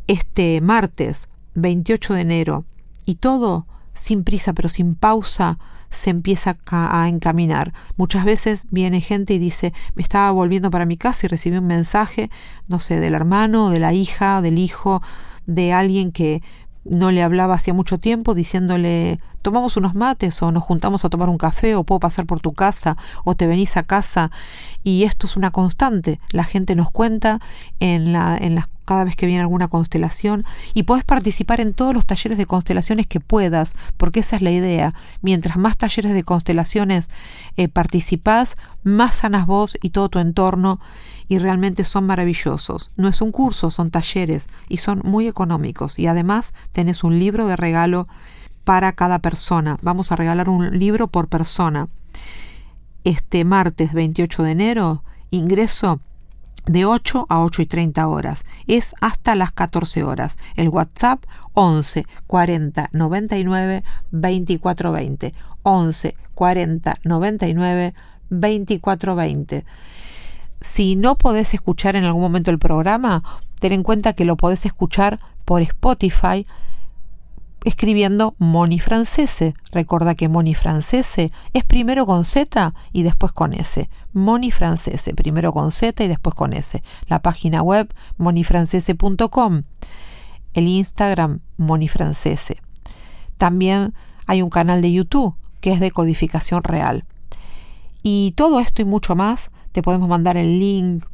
este 0.07 0.61
martes 0.61 1.29
28 1.55 2.15
de 2.15 2.21
enero 2.21 2.65
y 3.05 3.17
todo 3.17 3.67
sin 3.95 4.25
prisa 4.25 4.53
pero 4.53 4.69
sin 4.69 4.95
pausa 4.95 5.59
se 5.93 6.11
empieza 6.11 6.57
a 6.71 7.09
encaminar. 7.09 7.73
Muchas 7.97 8.25
veces 8.25 8.65
viene 8.71 9.01
gente 9.01 9.35
y 9.35 9.39
dice, 9.39 9.73
me 9.95 10.03
estaba 10.03 10.31
volviendo 10.31 10.71
para 10.71 10.87
mi 10.87 10.97
casa 10.97 11.27
y 11.27 11.29
recibí 11.29 11.59
un 11.59 11.67
mensaje, 11.67 12.31
no 12.67 12.79
sé, 12.79 12.99
del 12.99 13.15
hermano, 13.15 13.69
de 13.69 13.79
la 13.79 13.93
hija, 13.93 14.41
del 14.41 14.59
hijo, 14.59 15.03
de 15.47 15.73
alguien 15.73 16.11
que 16.11 16.43
no 16.85 17.11
le 17.11 17.23
hablaba 17.23 17.55
hacía 17.55 17.75
mucho 17.75 17.99
tiempo 17.99 18.35
diciéndole 18.35 19.21
tomamos 19.41 19.77
unos 19.77 19.95
mates 19.95 20.43
o 20.43 20.51
nos 20.51 20.65
juntamos 20.65 21.05
a 21.05 21.11
tomar 21.11 21.29
un 21.29 21.39
café 21.39 21.75
o 21.77 21.85
puedo 21.85 22.01
pasar 22.01 22.27
por 22.27 22.41
tu 22.41 22.53
casa 22.53 22.97
o 23.25 23.37
te 23.37 23.47
venís 23.47 23.77
a 23.77 23.85
casa 23.85 24.31
y 24.83 25.05
esto 25.05 25.27
es 25.27 25.37
una 25.37 25.53
constante 25.53 26.19
la 26.33 26.45
gente 26.45 26.75
nos 26.75 26.91
cuenta 26.91 27.41
en, 27.79 28.13
la, 28.13 28.37
en 28.37 28.57
las 28.57 28.67
cada 28.85 29.05
vez 29.05 29.17
que 29.17 29.27
viene 29.27 29.43
alguna 29.43 29.69
constelación 29.69 30.45
y 30.75 30.85
puedes 30.85 31.05
participar 31.05 31.61
en 31.61 31.75
todos 31.75 31.95
los 31.95 32.07
talleres 32.07 32.39
de 32.39 32.47
constelaciones 32.47 33.07
que 33.07 33.21
puedas, 33.21 33.73
porque 33.97 34.21
esa 34.21 34.37
es 34.37 34.43
la 34.43 34.51
idea. 34.51 34.95
Mientras 35.21 35.57
más 35.57 35.77
talleres 35.77 36.15
de 36.15 36.23
constelaciones 36.23 37.11
eh, 37.57 37.69
participás, 37.69 38.57
más 38.83 39.17
sanas 39.17 39.47
vos 39.47 39.79
y 39.83 39.91
todo 39.91 40.09
tu 40.09 40.19
entorno 40.19 40.81
y 41.29 41.39
realmente 41.39 41.85
son 41.85 42.07
maravillosos. 42.07 42.91
No 42.97 43.09
es 43.09 43.21
un 43.21 43.33
curso, 43.33 43.71
son 43.71 43.91
talleres 43.91 44.49
y 44.69 44.79
son 44.79 45.01
muy 45.05 45.29
económicos 45.29 45.99
y 45.99 46.07
además 46.07 46.53
tenés 46.73 47.05
un 47.05 47.19
libro 47.19 47.47
de 47.47 47.57
regalo 47.57 48.09
para 48.65 48.93
cada 48.93 49.19
persona. 49.19 49.79
Vamos 49.83 50.13
a 50.13 50.17
regalar 50.17 50.49
un 50.49 50.79
libro 50.79 51.09
por 51.09 51.29
persona. 51.29 51.89
Este 53.05 53.45
martes 53.45 53.93
28 53.93 54.43
de 54.43 54.51
enero 54.51 55.05
ingreso 55.31 56.01
de 56.67 56.85
8 56.85 57.27
a 57.29 57.41
8 57.41 57.63
y 57.63 57.67
30 57.67 58.07
horas. 58.09 58.45
Es 58.67 58.95
hasta 59.01 59.35
las 59.35 59.53
14 59.53 60.05
horas. 60.05 60.39
El 60.57 60.69
WhatsApp 60.69 61.25
11 61.55 62.05
40 62.27 62.91
99 62.93 63.85
24 64.11 64.93
20. 64.93 65.35
11 65.63 66.17
40 66.35 66.99
99 67.05 67.95
24 68.31 69.15
20. 69.15 69.65
Si 70.61 70.97
no 70.97 71.17
podés 71.19 71.55
escuchar 71.55 71.97
en 71.97 72.05
algún 72.05 72.23
momento 72.23 72.51
el 72.51 72.59
programa, 72.59 73.23
ten 73.61 73.73
en 73.73 73.83
cuenta 73.83 74.13
que 74.13 74.25
lo 74.25 74.37
podés 74.37 74.65
escuchar 74.65 75.19
por 75.45 75.63
Spotify 75.63 76.47
escribiendo 77.65 78.35
Moni 78.39 78.79
Francese. 78.79 79.55
Recuerda 79.71 80.15
que 80.15 80.29
Moni 80.29 80.55
Francese 80.55 81.31
es 81.53 81.65
primero 81.65 82.07
con 82.07 82.25
Z 82.25 82.75
y 82.93 83.03
después 83.03 83.33
con 83.33 83.53
S. 83.53 83.89
Moni 84.13 84.51
Francese, 84.51 85.15
primero 85.15 85.53
con 85.53 85.71
Z 85.71 86.05
y 86.05 86.09
después 86.09 86.35
con 86.35 86.53
S. 86.53 86.83
La 87.07 87.21
página 87.23 87.63
web 87.63 87.93
monifrancese.com. 88.19 89.63
El 90.55 90.69
Instagram 90.69 91.41
Moni 91.57 91.89
Francese. 91.89 92.61
También 93.39 93.95
hay 94.27 94.43
un 94.43 94.51
canal 94.51 94.83
de 94.83 94.93
YouTube 94.93 95.35
que 95.61 95.73
es 95.73 95.81
de 95.81 95.91
codificación 95.91 96.63
real. 96.63 97.05
Y 98.03 98.33
todo 98.37 98.61
esto 98.61 98.83
y 98.83 98.85
mucho 98.85 99.15
más, 99.15 99.51
te 99.71 99.83
podemos 99.83 100.09
mandar 100.09 100.37
el 100.37 100.59
link. 100.59 101.05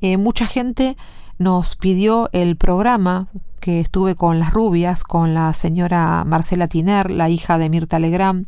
Eh, 0.00 0.16
mucha 0.16 0.46
gente 0.46 0.96
nos 1.40 1.74
pidió 1.74 2.28
el 2.32 2.56
programa 2.56 3.28
que 3.60 3.80
estuve 3.80 4.14
con 4.14 4.38
las 4.38 4.52
rubias, 4.52 5.04
con 5.04 5.32
la 5.32 5.54
señora 5.54 6.22
Marcela 6.26 6.68
Tiner, 6.68 7.10
la 7.10 7.30
hija 7.30 7.56
de 7.56 7.70
Mirta 7.70 7.98
Legrand. 7.98 8.46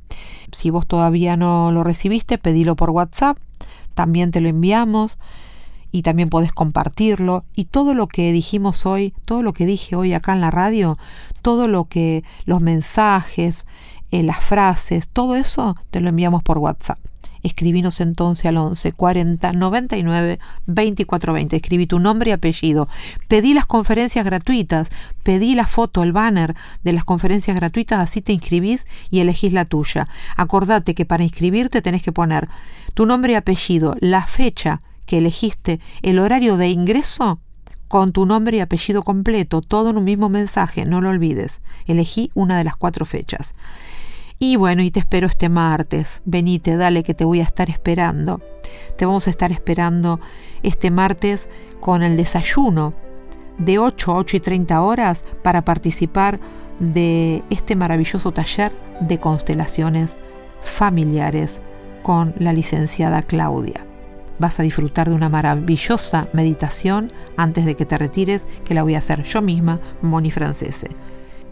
Si 0.52 0.68
vos 0.68 0.86
todavía 0.86 1.38
no 1.38 1.72
lo 1.72 1.84
recibiste, 1.84 2.36
pedilo 2.36 2.76
por 2.76 2.90
WhatsApp, 2.90 3.38
también 3.94 4.30
te 4.30 4.42
lo 4.42 4.50
enviamos 4.50 5.18
y 5.90 6.02
también 6.02 6.28
podés 6.28 6.52
compartirlo. 6.52 7.46
Y 7.54 7.64
todo 7.64 7.94
lo 7.94 8.08
que 8.08 8.30
dijimos 8.30 8.84
hoy, 8.84 9.14
todo 9.24 9.42
lo 9.42 9.54
que 9.54 9.64
dije 9.64 9.96
hoy 9.96 10.12
acá 10.12 10.34
en 10.34 10.42
la 10.42 10.50
radio, 10.50 10.98
todo 11.40 11.68
lo 11.68 11.86
que, 11.86 12.24
los 12.44 12.60
mensajes, 12.60 13.66
eh, 14.10 14.22
las 14.22 14.40
frases, 14.40 15.08
todo 15.08 15.36
eso 15.36 15.76
te 15.90 16.02
lo 16.02 16.10
enviamos 16.10 16.42
por 16.42 16.58
WhatsApp. 16.58 16.98
Escribinos 17.42 18.00
entonces 18.00 18.46
al 18.46 18.56
11 18.56 18.92
40 18.92 19.52
99 19.52 20.38
24 20.66 21.32
20. 21.32 21.56
Escribí 21.56 21.86
tu 21.86 21.98
nombre 21.98 22.30
y 22.30 22.32
apellido. 22.32 22.88
Pedí 23.28 23.54
las 23.54 23.66
conferencias 23.66 24.24
gratuitas, 24.24 24.88
pedí 25.22 25.54
la 25.54 25.66
foto, 25.66 26.02
el 26.02 26.12
banner 26.12 26.54
de 26.84 26.92
las 26.92 27.04
conferencias 27.04 27.56
gratuitas, 27.56 28.00
así 28.00 28.22
te 28.22 28.32
inscribís 28.32 28.86
y 29.10 29.20
elegís 29.20 29.52
la 29.52 29.64
tuya. 29.64 30.08
Acordate 30.36 30.94
que 30.94 31.04
para 31.04 31.24
inscribirte 31.24 31.82
tenés 31.82 32.02
que 32.02 32.12
poner 32.12 32.48
tu 32.94 33.06
nombre 33.06 33.32
y 33.32 33.36
apellido, 33.36 33.96
la 34.00 34.26
fecha 34.26 34.80
que 35.06 35.18
elegiste, 35.18 35.80
el 36.02 36.18
horario 36.18 36.56
de 36.56 36.68
ingreso 36.68 37.40
con 37.88 38.12
tu 38.12 38.24
nombre 38.24 38.56
y 38.56 38.60
apellido 38.60 39.02
completo, 39.02 39.60
todo 39.60 39.90
en 39.90 39.98
un 39.98 40.04
mismo 40.04 40.30
mensaje, 40.30 40.86
no 40.86 41.02
lo 41.02 41.10
olvides. 41.10 41.60
Elegí 41.86 42.30
una 42.32 42.56
de 42.56 42.64
las 42.64 42.74
cuatro 42.76 43.04
fechas. 43.04 43.54
Y 44.44 44.56
bueno, 44.56 44.82
y 44.82 44.90
te 44.90 44.98
espero 44.98 45.28
este 45.28 45.48
martes. 45.48 46.20
Venite, 46.24 46.76
dale 46.76 47.04
que 47.04 47.14
te 47.14 47.24
voy 47.24 47.38
a 47.38 47.44
estar 47.44 47.70
esperando. 47.70 48.40
Te 48.98 49.06
vamos 49.06 49.28
a 49.28 49.30
estar 49.30 49.52
esperando 49.52 50.18
este 50.64 50.90
martes 50.90 51.48
con 51.78 52.02
el 52.02 52.16
desayuno 52.16 52.92
de 53.58 53.78
8 53.78 54.10
a 54.10 54.16
8 54.16 54.38
y 54.38 54.40
30 54.40 54.82
horas 54.82 55.22
para 55.44 55.64
participar 55.64 56.40
de 56.80 57.44
este 57.50 57.76
maravilloso 57.76 58.32
taller 58.32 58.72
de 58.98 59.20
constelaciones 59.20 60.18
familiares 60.60 61.60
con 62.02 62.34
la 62.36 62.52
licenciada 62.52 63.22
Claudia 63.22 63.86
vas 64.40 64.58
a 64.58 64.64
disfrutar 64.64 65.08
de 65.08 65.14
una 65.14 65.28
maravillosa 65.28 66.26
meditación 66.32 67.12
antes 67.36 67.64
de 67.64 67.76
que 67.76 67.86
te 67.86 67.96
retires, 67.96 68.44
que 68.64 68.74
la 68.74 68.82
voy 68.82 68.96
a 68.96 68.98
hacer 68.98 69.22
yo 69.22 69.40
misma, 69.40 69.78
Moni 70.00 70.32
Francese. 70.32 70.88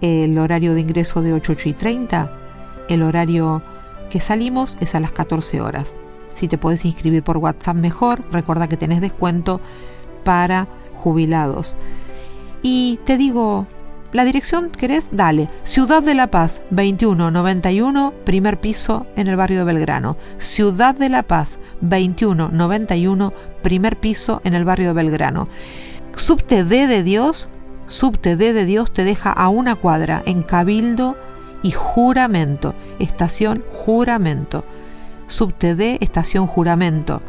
El 0.01 0.37
horario 0.39 0.75
de 0.75 0.81
ingreso 0.81 1.23
de 1.23 1.33
8, 1.33 1.53
8 1.53 1.69
y 1.69 1.73
30, 1.75 2.40
el 2.91 3.03
horario 3.03 3.63
que 4.11 4.21
salimos 4.21 4.77
es 4.81 4.95
a 4.95 5.01
las 5.01 5.13
14 5.13 5.61
horas. 5.61 5.97
Si 6.35 6.49
te 6.49 6.59
puedes 6.59 6.85
inscribir 6.85 7.23
por 7.23 7.39
WhatsApp 7.39 7.77
mejor, 7.77 8.23
recuerda 8.31 8.69
que 8.69 8.77
tenés 8.77 9.01
descuento 9.01 9.61
para 10.25 10.67
jubilados. 10.95 11.77
Y 12.63 13.01
te 13.05 13.17
digo, 13.17 13.67
la 14.13 14.25
dirección, 14.25 14.71
¿querés? 14.71 15.09
Dale. 15.13 15.49
Ciudad 15.63 16.03
de 16.03 16.15
la 16.15 16.31
Paz, 16.31 16.63
2191, 16.71 18.13
primer 18.25 18.61
piso 18.61 19.07
en 19.17 19.29
el 19.29 19.37
barrio 19.37 19.59
de 19.59 19.65
Belgrano. 19.65 20.17
Ciudad 20.39 20.95
de 20.97 21.09
la 21.09 21.23
Paz, 21.23 21.59
2191, 21.81 23.33
primer 23.63 23.99
piso 23.99 24.41
en 24.45 24.55
el 24.55 24.65
barrio 24.65 24.89
de 24.89 24.95
Belgrano. 24.95 25.49
Subte 26.17 26.65
D 26.65 26.87
de 26.89 27.03
Dios, 27.05 27.49
subte 27.87 28.37
D 28.37 28.53
de 28.53 28.65
Dios 28.65 28.93
te 28.93 29.05
deja 29.05 29.33
a 29.33 29.49
una 29.49 29.77
cuadra 29.77 30.23
en 30.27 30.43
Cabildo 30.43 31.17
y 31.63 31.73
Juramento. 31.73 32.75
Estación 32.99 33.63
Juramento. 33.71 34.65
Subte 35.27 35.75
D, 35.75 35.99
estación 36.01 36.47
Juramento. 36.47 37.23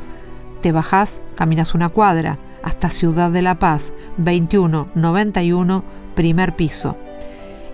Te 0.61 0.71
bajás, 0.71 1.21
caminas 1.35 1.73
una 1.73 1.89
cuadra 1.89 2.39
hasta 2.63 2.89
Ciudad 2.89 3.31
de 3.31 3.41
la 3.41 3.57
Paz, 3.57 3.93
2191, 4.17 5.83
primer 6.15 6.55
piso. 6.55 6.97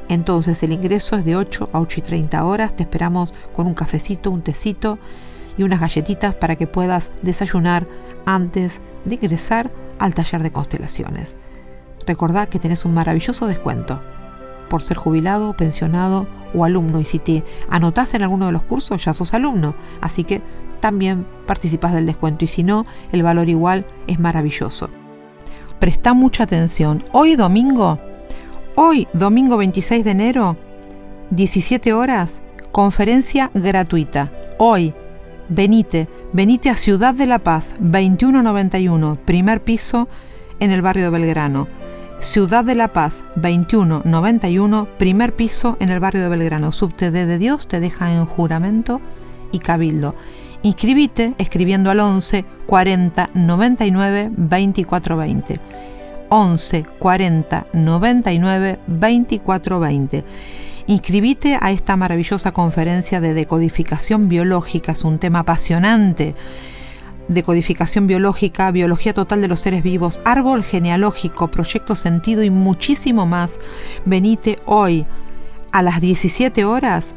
Entonces 0.09 0.63
el 0.63 0.71
ingreso 0.71 1.17
es 1.17 1.25
de 1.25 1.35
8 1.35 1.69
a 1.73 1.79
8 1.79 1.99
y 1.99 2.03
30 2.03 2.45
horas. 2.45 2.75
Te 2.75 2.83
esperamos 2.83 3.33
con 3.53 3.67
un 3.67 3.73
cafecito, 3.73 4.31
un 4.31 4.41
tecito 4.41 4.99
y 5.57 5.63
unas 5.63 5.81
galletitas 5.81 6.35
para 6.35 6.55
que 6.55 6.67
puedas 6.67 7.11
desayunar 7.21 7.87
antes 8.25 8.79
de 9.05 9.15
ingresar 9.15 9.71
al 9.99 10.13
taller 10.13 10.43
de 10.43 10.51
constelaciones. 10.51 11.35
Recordá 12.05 12.45
que 12.45 12.59
tenés 12.59 12.85
un 12.85 12.93
maravilloso 12.93 13.47
descuento 13.47 14.01
por 14.69 14.81
ser 14.81 14.97
jubilado, 14.97 15.55
pensionado 15.55 16.27
o 16.53 16.65
alumno. 16.65 16.99
Y 16.99 17.05
si 17.05 17.19
te 17.19 17.43
anotás 17.69 18.13
en 18.13 18.23
alguno 18.23 18.47
de 18.47 18.51
los 18.51 18.63
cursos, 18.63 19.03
ya 19.03 19.13
sos 19.13 19.33
alumno. 19.33 19.75
Así 20.01 20.23
que 20.23 20.41
también 20.79 21.25
participas 21.45 21.93
del 21.93 22.05
descuento. 22.05 22.45
Y 22.45 22.47
si 22.47 22.63
no, 22.63 22.85
el 23.11 23.23
valor 23.23 23.49
igual 23.49 23.85
es 24.07 24.19
maravilloso. 24.19 24.89
Presta 25.79 26.13
mucha 26.13 26.43
atención. 26.43 27.03
Hoy 27.11 27.35
domingo 27.35 27.99
Hoy, 28.79 29.07
domingo 29.11 29.57
26 29.57 30.05
de 30.05 30.11
enero, 30.11 30.55
17 31.31 31.93
horas, 31.93 32.41
conferencia 32.71 33.49
gratuita. 33.55 34.31
Hoy, 34.59 34.93
venite, 35.49 36.07
venite 36.31 36.69
a 36.69 36.77
Ciudad 36.77 37.15
de 37.15 37.25
la 37.25 37.39
Paz, 37.39 37.73
2191, 37.79 39.17
primer 39.25 39.63
piso 39.63 40.07
en 40.59 40.69
el 40.69 40.83
barrio 40.83 41.05
de 41.05 41.09
Belgrano. 41.09 41.67
Ciudad 42.19 42.65
de 42.65 42.73
la 42.73 42.87
Paz, 42.93 43.23
2191, 43.35 44.87
primer 44.97 45.35
piso 45.35 45.77
en 45.79 45.89
el 45.89 45.99
barrio 45.99 46.23
de 46.23 46.29
Belgrano. 46.29 46.71
Subte 46.71 47.11
de 47.11 47.37
Dios 47.37 47.67
te 47.67 47.79
deja 47.79 48.11
en 48.11 48.25
juramento 48.25 49.01
y 49.51 49.59
cabildo. 49.59 50.15
Inscribite 50.63 51.35
escribiendo 51.37 51.91
al 51.91 51.99
11 51.99 52.43
40 52.65 53.29
99 53.35 54.31
24 54.35 55.15
20. 55.15 55.59
11 56.29 56.85
40 56.97 57.67
99 57.73 58.79
24 58.87 59.79
20. 59.79 60.23
Inscribite 60.87 61.57
a 61.61 61.71
esta 61.71 61.95
maravillosa 61.97 62.51
conferencia 62.51 63.21
de 63.21 63.35
decodificación 63.35 64.27
biológica, 64.27 64.93
es 64.93 65.03
un 65.03 65.19
tema 65.19 65.39
apasionante. 65.39 66.33
Decodificación 67.27 68.07
biológica, 68.07 68.71
biología 68.71 69.13
total 69.13 69.41
de 69.41 69.47
los 69.47 69.59
seres 69.59 69.83
vivos, 69.83 70.21
árbol 70.25 70.63
genealógico, 70.63 71.49
proyecto 71.49 71.95
sentido 71.95 72.43
y 72.43 72.49
muchísimo 72.49 73.25
más. 73.25 73.59
Venite 74.05 74.59
hoy 74.65 75.05
a 75.71 75.81
las 75.81 76.01
17 76.01 76.65
horas 76.65 77.15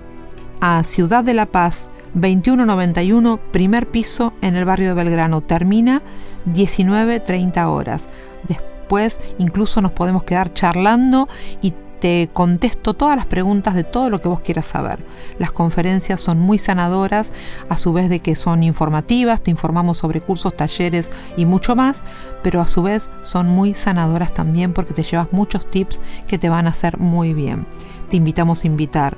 a 0.60 0.82
Ciudad 0.84 1.24
de 1.24 1.34
la 1.34 1.46
Paz, 1.46 1.88
2191, 2.14 3.38
primer 3.52 3.88
piso 3.88 4.32
en 4.42 4.56
el 4.56 4.64
barrio 4.64 4.88
de 4.88 4.94
Belgrano. 4.94 5.40
Termina 5.42 6.02
19.30 6.46 7.66
horas. 7.66 8.08
Después 8.48 8.70
después 8.90 9.20
incluso 9.38 9.80
nos 9.80 9.92
podemos 9.92 10.24
quedar 10.24 10.52
charlando 10.52 11.28
y 11.62 11.72
te 12.00 12.30
contesto 12.32 12.94
todas 12.94 13.14
las 13.14 13.26
preguntas 13.26 13.74
de 13.74 13.84
todo 13.84 14.10
lo 14.10 14.20
que 14.20 14.28
vos 14.28 14.40
quieras 14.40 14.66
saber. 14.66 15.04
Las 15.38 15.52
conferencias 15.52 16.20
son 16.20 16.40
muy 16.40 16.58
sanadoras, 16.58 17.32
a 17.68 17.78
su 17.78 17.92
vez 17.92 18.08
de 18.08 18.20
que 18.20 18.34
son 18.36 18.62
informativas, 18.62 19.42
te 19.42 19.50
informamos 19.50 19.98
sobre 19.98 20.20
cursos, 20.20 20.56
talleres 20.56 21.10
y 21.36 21.44
mucho 21.44 21.76
más, 21.76 22.02
pero 22.42 22.60
a 22.60 22.66
su 22.66 22.82
vez 22.82 23.10
son 23.22 23.48
muy 23.48 23.74
sanadoras 23.74 24.32
también 24.32 24.72
porque 24.72 24.94
te 24.94 25.02
llevas 25.02 25.28
muchos 25.30 25.70
tips 25.70 26.00
que 26.26 26.38
te 26.38 26.48
van 26.48 26.66
a 26.66 26.70
hacer 26.70 26.98
muy 26.98 27.34
bien. 27.34 27.66
Te 28.08 28.16
invitamos 28.16 28.64
a 28.64 28.66
invitar. 28.66 29.16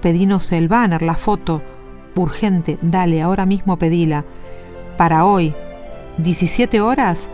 Pedinos 0.00 0.50
el 0.50 0.68
banner, 0.68 1.02
la 1.02 1.14
foto, 1.14 1.62
urgente, 2.16 2.78
dale, 2.82 3.22
ahora 3.22 3.46
mismo 3.46 3.78
pedila. 3.78 4.24
Para 4.96 5.24
hoy, 5.24 5.54
17 6.18 6.80
horas, 6.80 7.30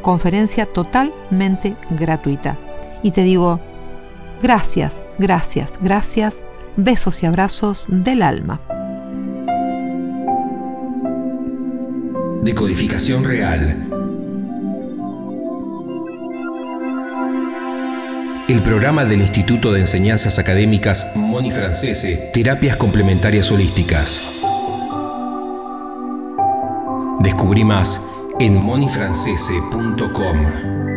conferencia 0.00 0.66
totalmente 0.66 1.76
gratuita. 1.90 2.56
Y 3.02 3.10
te 3.10 3.22
digo, 3.22 3.60
gracias, 4.44 5.00
gracias, 5.18 5.72
gracias, 5.80 6.44
besos 6.76 7.22
y 7.22 7.26
abrazos 7.26 7.86
del 7.88 8.22
alma. 8.22 8.60
Decodificación 12.42 13.24
real. 13.24 13.88
El 18.46 18.60
programa 18.60 19.06
del 19.06 19.22
Instituto 19.22 19.72
de 19.72 19.80
Enseñanzas 19.80 20.38
Académicas 20.38 21.08
Moni 21.14 21.50
Francese, 21.50 22.30
Terapias 22.34 22.76
Complementarias 22.76 23.50
Holísticas. 23.50 24.30
Descubrí 27.20 27.64
más 27.64 28.02
en 28.38 28.62
monifrancese.com. 28.62 30.93